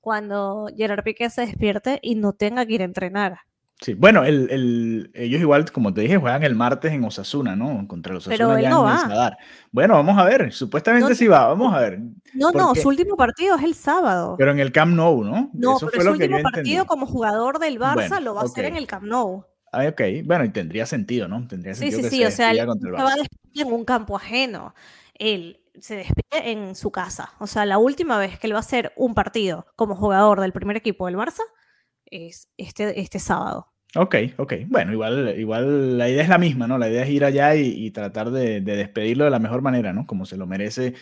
cuando 0.00 0.66
Gerard 0.76 1.04
Piqué 1.04 1.30
se 1.30 1.42
despierte 1.42 2.00
y 2.02 2.16
no 2.16 2.32
tenga 2.32 2.66
que 2.66 2.74
ir 2.74 2.82
a 2.82 2.86
entrenar. 2.86 3.38
Sí, 3.78 3.92
bueno, 3.92 4.24
el, 4.24 5.10
ellos 5.12 5.40
igual, 5.40 5.70
como 5.70 5.92
te 5.92 6.00
dije, 6.00 6.16
juegan 6.16 6.42
el 6.44 6.54
martes 6.54 6.92
en 6.92 7.04
Osasuna, 7.04 7.56
¿no? 7.56 7.86
Contra 7.86 8.14
los 8.14 8.26
Osasuna 8.26 8.54
Pero 8.54 8.58
él 8.58 8.70
no 8.70 8.84
va. 8.84 9.36
Bueno, 9.70 9.94
vamos 9.94 10.18
a 10.18 10.24
ver, 10.24 10.50
supuestamente 10.50 11.14
sí 11.14 11.28
va, 11.28 11.48
vamos 11.48 11.74
a 11.74 11.80
ver. 11.80 12.00
No, 12.32 12.52
no, 12.52 12.74
su 12.74 12.88
último 12.88 13.16
partido 13.16 13.54
es 13.56 13.64
el 13.64 13.74
sábado. 13.74 14.36
Pero 14.38 14.52
en 14.52 14.60
el 14.60 14.72
Camp 14.72 14.94
Nou, 14.94 15.22
¿no? 15.22 15.50
No, 15.52 15.78
pero 15.92 16.04
su 16.04 16.10
último 16.10 16.40
partido 16.42 16.86
como 16.86 17.06
jugador 17.06 17.58
del 17.58 17.78
Barça 17.78 18.20
lo 18.20 18.34
va 18.34 18.42
a 18.42 18.44
hacer 18.44 18.64
en 18.64 18.76
el 18.76 18.86
Camp 18.86 19.04
Nou. 19.04 19.44
Ah, 19.72 19.86
ok, 19.88 20.00
bueno, 20.24 20.44
y 20.44 20.48
tendría 20.48 20.86
sentido, 20.86 21.28
¿no? 21.28 21.46
Tendría 21.46 21.74
sentido 21.74 21.98
sí, 21.98 22.08
sí, 22.08 22.16
sí, 22.16 22.24
o 22.24 22.30
sea, 22.30 22.52
él 22.52 22.66
va 22.66 23.12
a 23.12 23.16
despedir 23.16 23.66
en 23.66 23.72
un 23.72 23.84
campo 23.84 24.16
ajeno. 24.16 24.74
Él 25.18 25.60
se 25.80 25.96
despide 25.96 26.50
en 26.50 26.74
su 26.74 26.90
casa. 26.90 27.32
O 27.40 27.46
sea, 27.46 27.66
la 27.66 27.76
última 27.76 28.16
vez 28.16 28.38
que 28.38 28.46
él 28.46 28.54
va 28.54 28.58
a 28.58 28.60
hacer 28.60 28.94
un 28.96 29.14
partido 29.14 29.66
como 29.76 29.94
jugador 29.94 30.40
del 30.40 30.52
primer 30.52 30.78
equipo 30.78 31.04
del 31.04 31.16
Barça 31.16 31.42
es 32.10 32.48
este, 32.56 33.00
este 33.00 33.18
sábado. 33.18 33.68
Ok, 33.94 34.16
ok. 34.36 34.54
Bueno, 34.66 34.92
igual, 34.92 35.38
igual 35.38 35.96
la 35.96 36.08
idea 36.08 36.22
es 36.22 36.28
la 36.28 36.38
misma, 36.38 36.66
¿no? 36.66 36.76
La 36.76 36.88
idea 36.88 37.04
es 37.04 37.10
ir 37.10 37.24
allá 37.24 37.54
y, 37.54 37.90
tratar 37.92 38.30
de, 38.30 38.60
despedirlo 38.60 39.24
de 39.24 39.30
la 39.30 39.38
mejor 39.38 39.62
manera, 39.62 39.92
¿no? 39.92 40.06
Como 40.06 40.26
se 40.26 40.36
lo 40.36 40.46
merece 40.46 40.94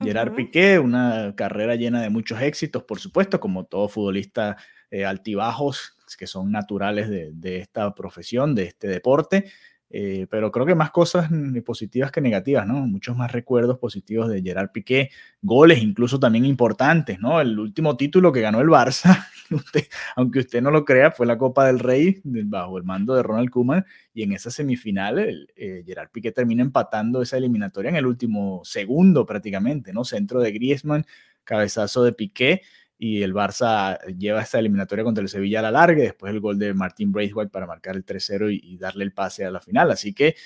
Gerard 0.00 0.34
Piqué, 0.34 0.78
una 0.78 1.34
carrera 1.36 1.76
llena 1.76 2.00
de 2.02 2.10
muchos 2.10 2.40
éxitos, 2.40 2.82
por 2.82 2.98
supuesto, 2.98 3.38
como 3.38 3.64
todo 3.64 3.88
futbolista 3.88 4.56
eh, 4.90 5.04
altibajos 5.04 5.96
que 6.18 6.26
son 6.26 6.50
naturales 6.50 7.08
de, 7.08 7.30
de, 7.32 7.58
esta 7.58 7.94
profesión, 7.94 8.54
de 8.56 8.64
este 8.64 8.88
deporte. 8.88 9.44
Eh, 9.92 10.28
pero 10.30 10.52
creo 10.52 10.64
que 10.64 10.76
más 10.76 10.92
cosas 10.92 11.28
positivas 11.66 12.12
que 12.12 12.20
negativas, 12.20 12.64
¿no? 12.64 12.86
Muchos 12.86 13.16
más 13.16 13.32
recuerdos 13.32 13.78
positivos 13.78 14.28
de 14.28 14.40
Gerard 14.40 14.70
Piqué, 14.70 15.10
goles 15.42 15.82
incluso 15.82 16.20
también 16.20 16.44
importantes, 16.44 17.18
¿no? 17.18 17.40
El 17.40 17.58
último 17.58 17.96
título 17.96 18.30
que 18.30 18.40
ganó 18.40 18.60
el 18.60 18.68
Barça, 18.68 19.26
aunque 20.16 20.38
usted 20.38 20.62
no 20.62 20.70
lo 20.70 20.84
crea, 20.84 21.10
fue 21.10 21.26
la 21.26 21.36
Copa 21.36 21.66
del 21.66 21.80
Rey 21.80 22.20
bajo 22.22 22.78
el 22.78 22.84
mando 22.84 23.16
de 23.16 23.24
Ronald 23.24 23.50
Koeman 23.50 23.84
y 24.14 24.22
en 24.22 24.32
esa 24.32 24.52
semifinal 24.52 25.48
eh, 25.56 25.82
Gerard 25.84 26.10
Piqué 26.10 26.30
termina 26.30 26.62
empatando 26.62 27.20
esa 27.20 27.36
eliminatoria 27.36 27.88
en 27.88 27.96
el 27.96 28.06
último 28.06 28.60
segundo 28.62 29.26
prácticamente, 29.26 29.92
¿no? 29.92 30.04
Centro 30.04 30.40
de 30.40 30.52
Griezmann, 30.52 31.04
cabezazo 31.42 32.04
de 32.04 32.12
Piqué 32.12 32.62
y 33.02 33.22
el 33.22 33.32
Barça 33.32 33.98
lleva 34.18 34.42
esta 34.42 34.58
eliminatoria 34.58 35.02
contra 35.02 35.22
el 35.22 35.30
Sevilla 35.30 35.60
a 35.60 35.62
la 35.62 35.70
larga, 35.70 36.02
después 36.02 36.34
el 36.34 36.38
gol 36.38 36.58
de 36.58 36.74
Martin 36.74 37.10
Braithwaite 37.10 37.50
para 37.50 37.66
marcar 37.66 37.96
el 37.96 38.04
3-0 38.04 38.60
y, 38.62 38.76
darle 38.76 39.04
el 39.04 39.14
pase 39.14 39.42
a 39.42 39.50
la 39.50 39.62
final. 39.62 39.90
Así 39.90 40.12
que 40.12 40.36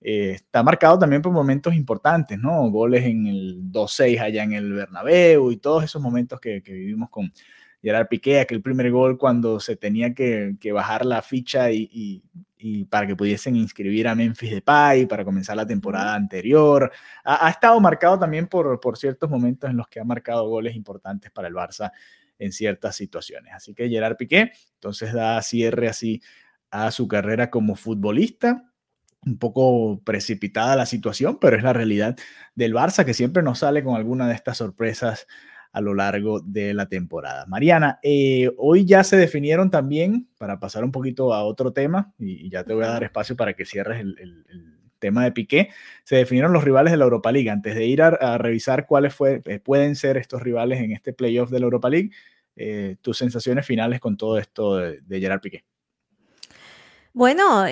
eh, 0.00 0.30
está 0.30 0.62
marcado 0.62 0.96
también 0.96 1.22
por 1.22 1.32
momentos 1.32 1.74
importantes, 1.74 2.38
¿no? 2.38 2.70
Goles 2.70 3.04
en 3.04 3.26
el 3.26 3.64
2-6 3.64 4.20
allá 4.20 4.44
en 4.44 4.52
el 4.52 4.72
Bernabéu 4.72 5.50
y 5.50 5.56
todos 5.56 5.82
esos 5.82 6.00
momentos 6.00 6.38
que, 6.38 6.60
vivimos 6.64 7.10
con 7.10 7.32
Gerard 7.84 8.08
Piqué, 8.08 8.40
aquel 8.40 8.62
primer 8.62 8.90
gol 8.90 9.18
cuando 9.18 9.60
se 9.60 9.76
tenía 9.76 10.12
que, 10.12 10.56
bajar 10.72 11.06
la 11.06 11.22
ficha 11.22 11.70
y, 11.70 12.22
y 12.66 12.86
para 12.86 13.06
que 13.06 13.14
pudiesen 13.14 13.56
inscribir 13.56 14.08
a 14.08 14.14
Memphis 14.14 14.50
Depay 14.52 15.04
para 15.04 15.22
comenzar 15.22 15.54
la 15.54 15.66
temporada 15.66 16.14
anterior. 16.14 16.90
Ha, 17.22 17.50
estado 17.50 17.78
marcado 17.78 18.18
también 18.18 18.46
por, 18.46 18.80
por 18.80 18.96
ciertos 18.96 19.28
momentos 19.28 19.68
en 19.68 19.76
los 19.76 19.86
que 19.86 20.00
ha 20.00 20.04
marcado 20.04 20.48
goles 20.48 20.74
importantes 20.74 21.30
para 21.30 21.48
el 21.48 21.52
Barça 21.52 21.92
en 22.38 22.52
ciertas 22.52 22.96
situaciones. 22.96 23.52
Así 23.52 23.74
que 23.74 23.86
Gerard 23.90 24.16
Piqué 24.16 24.52
entonces 24.76 25.12
da 25.12 25.42
cierre 25.42 25.88
así 25.88 26.22
a 26.70 26.90
su 26.90 27.06
carrera 27.06 27.50
como 27.50 27.76
futbolista. 27.76 28.64
Un 29.26 29.38
poco 29.38 30.00
precipitada 30.02 30.74
la 30.74 30.86
situación, 30.86 31.38
pero 31.38 31.58
es 31.58 31.62
la 31.62 31.74
realidad 31.74 32.16
del 32.54 32.72
Barça 32.72 33.04
que 33.04 33.12
siempre 33.12 33.42
nos 33.42 33.58
sale 33.58 33.84
con 33.84 33.94
alguna 33.94 34.26
de 34.26 34.34
estas 34.34 34.56
sorpresas 34.56 35.26
a 35.74 35.80
lo 35.80 35.92
largo 35.92 36.40
de 36.40 36.72
la 36.72 36.88
temporada. 36.88 37.46
Mariana, 37.46 37.98
eh, 38.00 38.48
hoy 38.58 38.84
ya 38.84 39.02
se 39.02 39.16
definieron 39.16 39.72
también, 39.72 40.28
para 40.38 40.60
pasar 40.60 40.84
un 40.84 40.92
poquito 40.92 41.34
a 41.34 41.42
otro 41.42 41.72
tema, 41.72 42.14
y, 42.16 42.48
ya 42.48 42.62
te 42.62 42.72
voy 42.74 42.84
a 42.84 42.90
dar 42.90 43.02
espacio 43.02 43.34
para 43.34 43.54
que 43.54 43.66
cierres 43.66 44.00
el, 44.00 44.44
tema 45.00 45.24
de 45.24 45.32
Piqué, 45.32 45.68
se 46.04 46.16
definieron 46.16 46.54
los 46.54 46.64
rivales 46.64 46.90
de 46.90 46.96
la 46.96 47.04
Europa 47.04 47.30
League. 47.30 47.50
Antes 47.50 47.74
de 47.74 47.84
ir 47.84 48.00
a, 48.00 48.38
revisar 48.38 48.86
cuáles 48.86 49.14
fue, 49.14 49.42
eh, 49.44 49.58
pueden 49.58 49.96
ser 49.96 50.16
estos 50.16 50.40
rivales 50.40 50.80
en 50.80 50.92
este 50.92 51.12
playoff 51.12 51.50
de 51.50 51.58
la 51.58 51.64
Europa 51.64 51.90
League, 51.90 52.10
eh, 52.56 52.96
tus 53.02 53.18
sensaciones 53.18 53.66
finales 53.66 54.00
con 54.00 54.16
todo 54.16 54.38
esto 54.38 54.76
de, 54.76 55.20
Gerard 55.20 55.40
Piqué. 55.40 55.64
Bueno, 57.12 57.64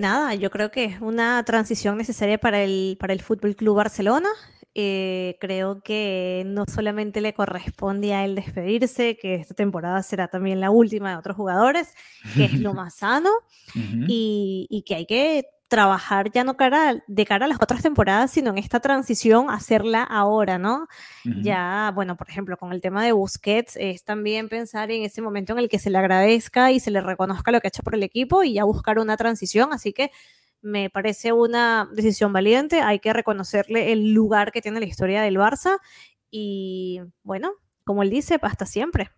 nada, 0.00 0.34
yo 0.34 0.50
creo 0.50 0.70
que 0.70 0.86
es 0.86 1.00
una 1.00 1.44
transición 1.44 1.98
necesaria 1.98 2.38
para 2.38 2.64
el, 2.64 2.96
para 2.98 3.12
el 3.12 3.20
Fútbol 3.20 3.54
Club 3.54 3.76
Barcelona. 3.76 4.30
Eh, 4.78 5.38
creo 5.40 5.80
que 5.80 6.42
no 6.44 6.66
solamente 6.66 7.22
le 7.22 7.32
corresponde 7.32 8.12
a 8.12 8.26
él 8.26 8.34
despedirse, 8.34 9.16
que 9.16 9.36
esta 9.36 9.54
temporada 9.54 10.02
será 10.02 10.28
también 10.28 10.60
la 10.60 10.70
última 10.70 11.08
de 11.08 11.16
otros 11.16 11.34
jugadores, 11.34 11.94
que 12.34 12.44
es 12.44 12.60
lo 12.60 12.74
más 12.74 12.96
sano, 12.96 13.30
y, 13.74 14.66
y, 14.68 14.82
que 14.82 14.94
hay 14.94 15.06
que 15.06 15.46
trabajar 15.68 16.30
ya 16.30 16.44
no 16.44 16.58
cara, 16.58 17.02
de 17.06 17.24
cara 17.24 17.46
a 17.46 17.48
las 17.48 17.56
otras 17.62 17.80
temporadas, 17.80 18.30
sino 18.30 18.50
en 18.50 18.58
esta 18.58 18.80
transición, 18.80 19.48
hacerla 19.48 20.02
ahora, 20.02 20.58
¿no? 20.58 20.88
Ya, 21.24 21.90
bueno, 21.94 22.18
por 22.18 22.28
ejemplo, 22.28 22.58
con 22.58 22.74
el 22.74 22.82
tema 22.82 23.02
de 23.02 23.12
Busquets, 23.12 23.76
es 23.76 24.04
también 24.04 24.50
pensar 24.50 24.90
en 24.90 25.04
ese 25.04 25.22
momento 25.22 25.54
en 25.54 25.58
el 25.58 25.70
que 25.70 25.78
se 25.78 25.88
le 25.88 25.96
agradezca 25.96 26.70
y 26.70 26.80
se 26.80 26.90
le 26.90 27.00
reconozca 27.00 27.50
lo 27.50 27.62
que 27.62 27.68
ha 27.68 27.70
hecho 27.70 27.82
por 27.82 27.94
el 27.94 28.02
equipo 28.02 28.44
y 28.44 28.52
ya 28.52 28.64
buscar 28.64 28.98
una 28.98 29.16
transición, 29.16 29.72
así 29.72 29.94
que 29.94 30.10
me 30.66 30.90
parece 30.90 31.32
una 31.32 31.88
decisión 31.92 32.32
valiente, 32.32 32.80
hay 32.80 32.98
que 32.98 33.12
reconocerle 33.12 33.92
el 33.92 34.12
lugar 34.12 34.50
que 34.50 34.60
tiene 34.60 34.80
la 34.80 34.86
historia 34.86 35.22
del 35.22 35.36
Barça 35.36 35.78
y, 36.30 37.00
bueno, 37.22 37.52
como 37.84 38.02
él 38.02 38.10
dice, 38.10 38.38
hasta 38.42 38.66
siempre. 38.66 39.10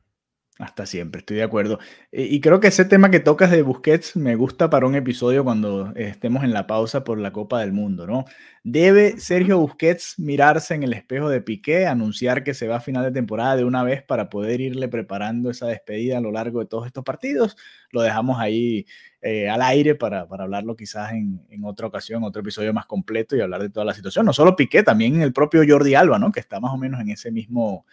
Hasta 0.59 0.87
siempre, 0.87 1.21
estoy 1.21 1.39
de 1.39 1.45
acuerdo. 1.45 1.79
Eh, 2.13 2.27
y 2.31 2.41
creo 2.41 2.61
que 2.61 2.67
ese 2.67 2.85
tema 2.85 3.11
que 3.11 3.21
tocas 3.21 3.51
de 3.51 3.63
Busquets 3.63 4.17
me 4.17 4.35
gusta 4.35 4.69
para 4.69 4.87
un 4.87 4.95
episodio 4.95 5.45
cuando 5.45 5.93
estemos 5.95 6.45
en 6.45 6.53
la 6.53 6.67
pausa 6.67 7.05
por 7.05 7.19
la 7.19 7.33
Copa 7.33 7.61
del 7.61 7.73
Mundo, 7.73 8.07
¿no? 8.07 8.25
¿Debe 8.64 9.18
Sergio 9.18 9.59
Busquets 9.59 10.18
mirarse 10.18 10.75
en 10.75 10.83
el 10.83 10.92
espejo 10.92 11.29
de 11.29 11.40
Piqué, 11.40 11.87
anunciar 11.87 12.44
que 12.44 12.55
se 12.55 12.68
va 12.68 12.77
a 12.77 12.81
final 12.81 13.05
de 13.05 13.12
temporada 13.12 13.57
de 13.57 13.64
una 13.64 13.83
vez 13.83 14.03
para 14.03 14.29
poder 14.29 14.61
irle 14.61 14.88
preparando 14.88 15.51
esa 15.51 15.66
despedida 15.66 16.18
a 16.18 16.21
lo 16.21 16.33
largo 16.33 16.61
de 16.61 16.66
todos 16.66 16.87
estos 16.87 17.05
partidos? 17.05 17.57
Lo 17.90 18.03
dejamos 18.03 18.38
ahí 18.40 18.87
eh, 19.23 19.49
al 19.49 19.62
aire 19.62 19.94
para, 19.94 20.29
para 20.29 20.44
hablarlo 20.44 20.77
quizás 20.77 21.12
en, 21.12 21.40
en, 21.51 21.64
otra 21.64 21.87
ocasión, 21.87 22.25
otro 22.25 22.40
episodio 22.42 22.73
más 22.73 22.87
completo 22.87 23.37
y 23.37 23.40
hablar 23.40 23.62
de 23.62 23.71
toda 23.71 23.87
la 23.87 23.94
situación. 23.94 24.27
No 24.27 24.33
solo 24.33 24.57
Piqué, 24.57 24.83
también 24.83 25.23
el 25.23 25.33
propio 25.33 25.62
Jordi 25.66 25.94
Alba, 25.94 26.18
¿no? 26.18 26.33
Que 26.33 26.40
está 26.40 26.61
más 26.61 26.73
o 26.73 26.77
menos 26.77 27.01
en 27.01 27.11
ese 27.11 27.31
mismo 27.31 27.85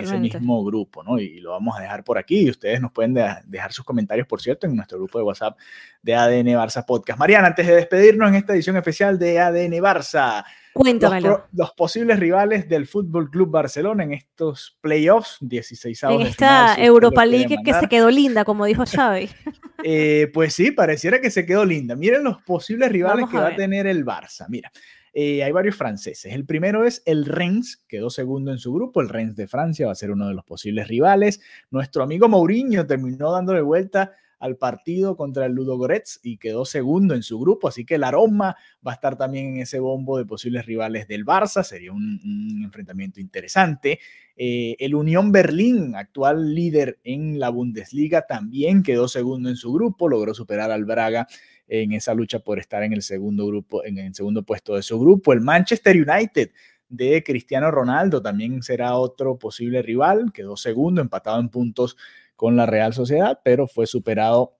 ese 0.00 0.18
mismo 0.18 0.64
grupo, 0.64 1.02
¿no? 1.02 1.18
Y, 1.18 1.40
lo 1.40 1.50
vamos 1.50 1.76
a 1.76 1.82
dejar 1.82 2.04
por 2.04 2.18
aquí. 2.18 2.42
Y 2.42 2.50
ustedes 2.50 2.80
nos 2.80 2.92
pueden 2.92 3.14
dejar 3.46 3.72
sus 3.72 3.84
comentarios, 3.84 4.26
por 4.26 4.40
cierto, 4.40 4.66
en 4.66 4.76
nuestro 4.76 4.98
grupo 4.98 5.18
de 5.18 5.24
WhatsApp 5.24 5.58
de 6.02 6.14
ADN 6.14 6.46
Barça 6.48 6.84
Podcast. 6.84 7.18
Mariana, 7.18 7.48
antes 7.48 7.66
de 7.66 7.74
despedirnos 7.74 8.28
en 8.28 8.36
esta 8.36 8.54
edición 8.54 8.76
especial 8.76 9.18
de 9.18 9.40
ADN 9.40 9.72
Barça, 9.82 10.13
Cuéntamelo. 10.74 11.28
Los, 11.28 11.40
los, 11.52 11.70
posibles 11.72 12.18
rivales 12.18 12.68
del 12.68 12.88
Fútbol 12.88 13.30
Club 13.30 13.48
Barcelona 13.48 14.02
en 14.02 14.12
estos 14.12 14.76
playoffs, 14.80 15.38
16 15.40 16.02
En 16.04 16.20
esta 16.22 16.74
Europa 16.76 17.24
League 17.24 17.58
que 17.64 17.72
se 17.72 17.88
quedó 17.88 18.10
linda, 18.10 18.44
como 18.44 18.64
dijo 18.64 18.84
Xavi. 18.86 19.30
eh, 19.84 20.30
pues 20.34 20.52
sí, 20.54 20.72
pareciera 20.72 21.20
que 21.20 21.30
se 21.30 21.46
quedó 21.46 21.64
linda. 21.64 21.94
Miren 21.94 22.24
los 22.24 22.42
posibles 22.42 22.90
rivales 22.90 23.26
que 23.30 23.36
va 23.36 23.48
a 23.48 23.56
tener 23.56 23.86
el 23.86 24.04
Barça. 24.04 24.46
Mira, 24.48 24.72
eh, 25.12 25.44
hay 25.44 25.52
varios 25.52 25.76
franceses. 25.76 26.32
El 26.32 26.44
primero 26.44 26.84
es 26.84 27.02
el 27.06 27.24
Rennes, 27.24 27.84
quedó 27.86 28.10
segundo 28.10 28.50
en 28.50 28.58
su 28.58 28.74
grupo. 28.74 29.00
El 29.00 29.08
Rennes 29.08 29.36
de 29.36 29.46
Francia 29.46 29.86
va 29.86 29.92
a 29.92 29.96
ser 29.96 30.10
uno 30.10 30.26
de 30.26 30.34
los 30.34 30.44
posibles 30.44 30.88
rivales. 30.88 31.40
Nuestro 31.70 32.02
amigo 32.02 32.28
Mourinho 32.28 32.84
terminó 32.84 33.30
dándole 33.30 33.60
vuelta 33.60 34.10
al 34.44 34.58
partido 34.58 35.16
contra 35.16 35.46
el 35.46 35.52
Ludogorets 35.52 36.20
y 36.22 36.36
quedó 36.36 36.66
segundo 36.66 37.14
en 37.14 37.22
su 37.22 37.40
grupo, 37.40 37.66
así 37.66 37.86
que 37.86 37.94
el 37.94 38.04
aroma 38.04 38.56
va 38.86 38.90
a 38.90 38.94
estar 38.94 39.16
también 39.16 39.54
en 39.54 39.62
ese 39.62 39.78
bombo 39.78 40.18
de 40.18 40.26
posibles 40.26 40.66
rivales 40.66 41.08
del 41.08 41.24
Barça, 41.24 41.62
sería 41.62 41.92
un, 41.92 42.60
enfrentamiento 42.62 43.20
interesante. 43.20 44.00
Eh, 44.36 44.76
el 44.80 44.94
Unión 44.94 45.32
Berlín, 45.32 45.94
actual 45.96 46.54
líder 46.54 46.98
en 47.04 47.38
la 47.38 47.48
Bundesliga, 47.48 48.26
también 48.26 48.82
quedó 48.82 49.08
segundo 49.08 49.48
en 49.48 49.56
su 49.56 49.72
grupo, 49.72 50.10
logró 50.10 50.34
superar 50.34 50.70
al 50.70 50.84
Braga 50.84 51.26
en 51.66 51.92
esa 51.92 52.12
lucha 52.12 52.40
por 52.40 52.58
estar 52.58 52.82
en 52.82 52.92
el 52.92 53.00
segundo 53.00 53.46
grupo, 53.46 53.82
en 53.82 53.96
el 53.96 54.14
segundo 54.14 54.42
puesto 54.42 54.74
de 54.76 54.82
su 54.82 55.00
grupo. 55.00 55.32
El 55.32 55.40
Manchester 55.40 55.96
United 55.96 56.50
de 56.90 57.22
Cristiano 57.24 57.70
Ronaldo 57.70 58.20
también 58.20 58.62
será 58.62 58.96
otro 58.98 59.38
posible 59.38 59.80
rival, 59.80 60.32
quedó 60.34 60.58
segundo, 60.58 61.00
empatado 61.00 61.40
en 61.40 61.48
puntos 61.48 61.96
con 62.36 62.56
la 62.56 62.66
Real 62.66 62.92
Sociedad, 62.92 63.40
pero 63.44 63.66
fue 63.66 63.86
superado 63.86 64.56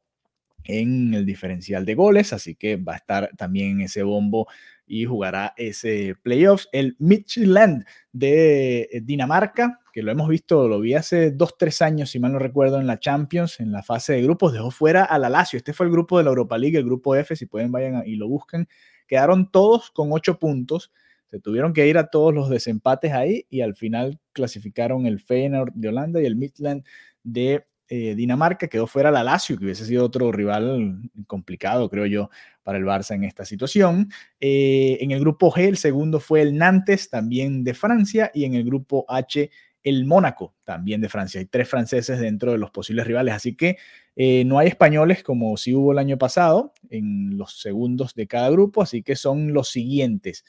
en 0.65 1.13
el 1.15 1.27
diferencial 1.27 1.85
de 1.85 1.95
goles, 1.95 2.33
así 2.33 2.55
que 2.55 2.77
va 2.77 2.95
a 2.95 2.97
estar 2.97 3.31
también 3.37 3.73
en 3.73 3.81
ese 3.83 4.03
bombo 4.03 4.49
y 4.87 5.05
jugará 5.05 5.55
ese 5.57 6.15
playoffs. 6.23 6.69
El 6.73 6.97
Midtjylland 6.99 7.85
de 8.13 9.03
Dinamarca, 9.05 9.81
que 9.93 10.03
lo 10.03 10.11
hemos 10.11 10.29
visto, 10.29 10.67
lo 10.69 10.81
vi 10.81 10.95
hace 10.95 11.31
dos, 11.31 11.57
tres 11.59 11.83
años, 11.83 12.11
si 12.11 12.19
mal 12.19 12.33
no 12.33 12.39
recuerdo, 12.39 12.81
en 12.81 12.87
la 12.87 12.99
Champions, 12.99 13.61
en 13.61 13.73
la 13.73 13.83
fase 13.83 14.15
de 14.15 14.23
grupos, 14.23 14.53
dejó 14.53 14.71
fuera 14.71 15.05
a 15.05 15.19
la 15.19 15.29
Lazio. 15.29 15.57
Este 15.57 15.73
fue 15.73 15.87
el 15.87 15.93
grupo 15.93 16.19
de 16.19 16.25
la 16.25 16.31
Europa 16.31 16.59
League, 16.59 16.77
el 16.77 16.85
grupo 16.85 17.15
F, 17.15 17.37
si 17.37 17.47
pueden 17.47 17.71
vayan 17.71 18.03
y 18.07 18.17
lo 18.17 18.29
busquen. 18.29 18.67
Quedaron 19.07 19.51
todos 19.51 19.91
con 19.91 20.13
ocho 20.13 20.39
puntos. 20.39 20.93
Se 21.31 21.41
tuvieron 21.41 21.73
que 21.73 21.87
ir 21.87 21.99
a 21.99 22.09
todos 22.09 22.33
los 22.33 22.49
desempates 22.49 23.13
ahí 23.13 23.47
y 23.51 23.61
al 23.61 23.75
final 23.75 24.21
clasificaron 24.33 25.07
el 25.07 25.21
Feyenoord 25.21 25.73
de 25.75 25.89
Holanda 25.89 26.23
y 26.23 26.27
el 26.27 26.37
Midland 26.37 26.85
de 27.25 27.65
eh, 27.89 28.15
Dinamarca, 28.15 28.69
quedó 28.69 28.87
fuera 28.87 29.11
la 29.11 29.23
Lazio, 29.23 29.59
que 29.59 29.65
hubiese 29.65 29.85
sido 29.85 30.05
otro 30.05 30.33
rival 30.33 31.01
complicado, 31.27 31.91
creo 31.91 32.07
yo, 32.07 32.31
para 32.63 32.79
el 32.79 32.85
Barça 32.85 33.15
en 33.15 33.25
esta 33.25 33.45
situación. 33.45 34.11
Eh, 34.41 34.99
en 35.01 35.11
el 35.11 35.21
grupo 35.21 35.53
G, 35.53 35.69
el 35.69 35.77
segundo 35.77 36.21
fue 36.21 36.41
el 36.41 36.57
Nantes, 36.57 37.11
también 37.11 37.63
de 37.63 37.75
Francia, 37.75 38.31
y 38.33 38.45
en 38.45 38.55
el 38.55 38.65
grupo 38.65 39.05
H, 39.09 39.51
el 39.83 40.07
Mónaco, 40.07 40.55
también 40.65 41.03
de 41.03 41.11
Francia. 41.11 41.41
Hay 41.41 41.47
tres 41.47 41.69
franceses 41.69 42.19
dentro 42.19 42.53
de 42.53 42.59
los 42.59 42.71
posibles 42.71 43.07
rivales, 43.07 43.35
así 43.35 43.55
que 43.55 43.77
eh, 44.17 44.45
no 44.47 44.59
hay 44.59 44.69
españoles 44.69 45.23
como 45.23 45.57
si 45.59 45.75
hubo 45.75 45.93
el 45.93 45.99
año 45.99 46.17
pasado 46.17 46.73
en 46.89 47.37
los 47.37 47.61
segundos 47.61 48.15
de 48.15 48.27
cada 48.27 48.49
grupo, 48.49 48.83
así 48.83 49.03
que 49.03 49.15
son 49.15 49.53
los 49.53 49.69
siguientes. 49.69 50.45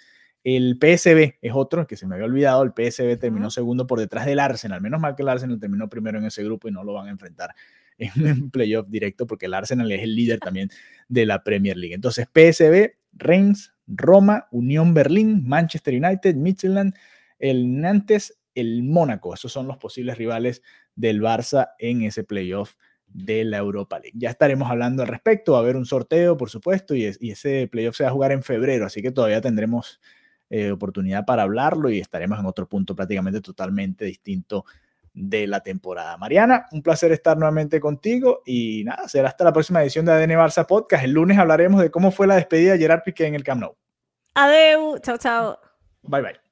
El 0.46 0.78
PSB 0.80 1.40
es 1.42 1.54
otro 1.56 1.88
que 1.88 1.98
se 1.98 2.06
me 2.06 2.14
había 2.14 2.28
olvidado. 2.28 2.62
El 2.62 2.70
PSB 2.70 3.18
terminó 3.18 3.50
segundo 3.50 3.88
por 3.88 4.00
detrás 4.00 4.28
del 4.28 4.40
Arsenal. 4.40 4.80
Menos 4.80 5.02
mal 5.02 5.16
que 5.16 5.24
el 5.24 5.30
Arsenal 5.30 5.60
terminó 5.60 5.90
primero 5.90 6.20
en 6.20 6.26
ese 6.26 6.44
grupo 6.44 6.68
y 6.68 6.72
no 6.72 6.84
lo 6.84 6.94
van 6.94 7.08
a 7.08 7.10
enfrentar 7.10 7.56
en 7.98 8.12
un 8.24 8.52
playoff 8.52 8.88
directo 8.88 9.26
porque 9.26 9.48
el 9.48 9.56
Arsenal 9.56 9.92
es 9.92 10.04
el 10.04 10.16
líder 10.16 10.40
también 10.40 10.70
de 11.10 11.26
la 11.26 11.44
Premier 11.44 11.76
League. 11.76 11.96
Entonces, 11.96 12.28
PSB, 12.28 12.92
Reims, 13.14 13.74
Roma, 13.88 14.48
Unión 14.52 14.94
Berlín, 14.94 15.42
Manchester 15.48 15.96
United, 15.96 16.36
Midtjylland, 16.36 16.94
el 17.40 17.82
Nantes, 17.82 18.38
el 18.54 18.84
Mónaco. 18.84 19.34
Esos 19.34 19.52
son 19.52 19.66
los 19.66 19.78
posibles 19.78 20.16
rivales 20.16 20.62
del 20.96 21.24
Barça 21.24 21.70
en 21.80 22.04
ese 22.04 22.24
playoff 22.24 22.76
de 23.08 23.46
la 23.46 23.58
Europa 23.58 23.98
League. 23.98 24.14
Ya 24.14 24.30
estaremos 24.30 24.70
hablando 24.70 25.02
al 25.02 25.10
respecto, 25.10 25.54
va 25.54 25.58
a 25.58 25.62
haber 25.62 25.76
un 25.76 25.88
sorteo, 25.88 26.38
por 26.38 26.52
supuesto, 26.52 26.94
y, 26.94 27.12
y 27.20 27.32
ese 27.32 27.68
playoff 27.68 27.96
se 27.96 28.04
va 28.04 28.12
a 28.12 28.14
jugar 28.14 28.32
en 28.32 28.44
febrero, 28.44 28.86
así 28.86 29.02
que 29.02 29.10
todavía 29.10 29.42
tendremos 29.42 30.00
eh, 30.50 30.72
oportunidad 30.72 31.26
para 31.26 31.44
hablarlo 31.44 31.90
y 31.90 32.00
estaremos 32.00 32.40
en 32.40 32.46
otro 32.46 32.68
punto 32.68 32.96
prácticamente 32.96 33.42
totalmente 33.42 34.06
distinto 34.06 34.66
de 35.14 35.48
la 35.48 35.62
temporada. 35.62 36.18
Mariana, 36.18 36.68
un 36.72 36.82
placer 36.82 37.12
estar 37.12 37.38
nuevamente 37.38 37.80
contigo 37.80 38.42
y 38.46 38.84
nada, 38.84 39.08
será 39.08 39.30
hasta 39.30 39.46
la 39.46 39.54
próxima 39.54 39.82
edición 39.82 40.06
de 40.06 40.12
ADN 40.12 40.32
Barça 40.32 40.68
Podcast. 40.68 41.06
El 41.06 41.12
lunes 41.12 41.38
hablaremos 41.38 41.82
de 41.82 41.90
cómo 41.90 42.12
fue 42.12 42.28
la 42.28 42.36
despedida 42.36 42.74
de 42.74 42.80
Gerard 42.80 43.04
Piqué 43.04 43.26
en 43.26 43.36
el 43.36 43.44
Camp 43.44 43.62
Nou. 43.62 43.76
Adeu, 44.36 45.00
chao, 45.00 45.18
chao. 45.18 45.60
Bye, 46.04 46.22
bye. 46.22 46.45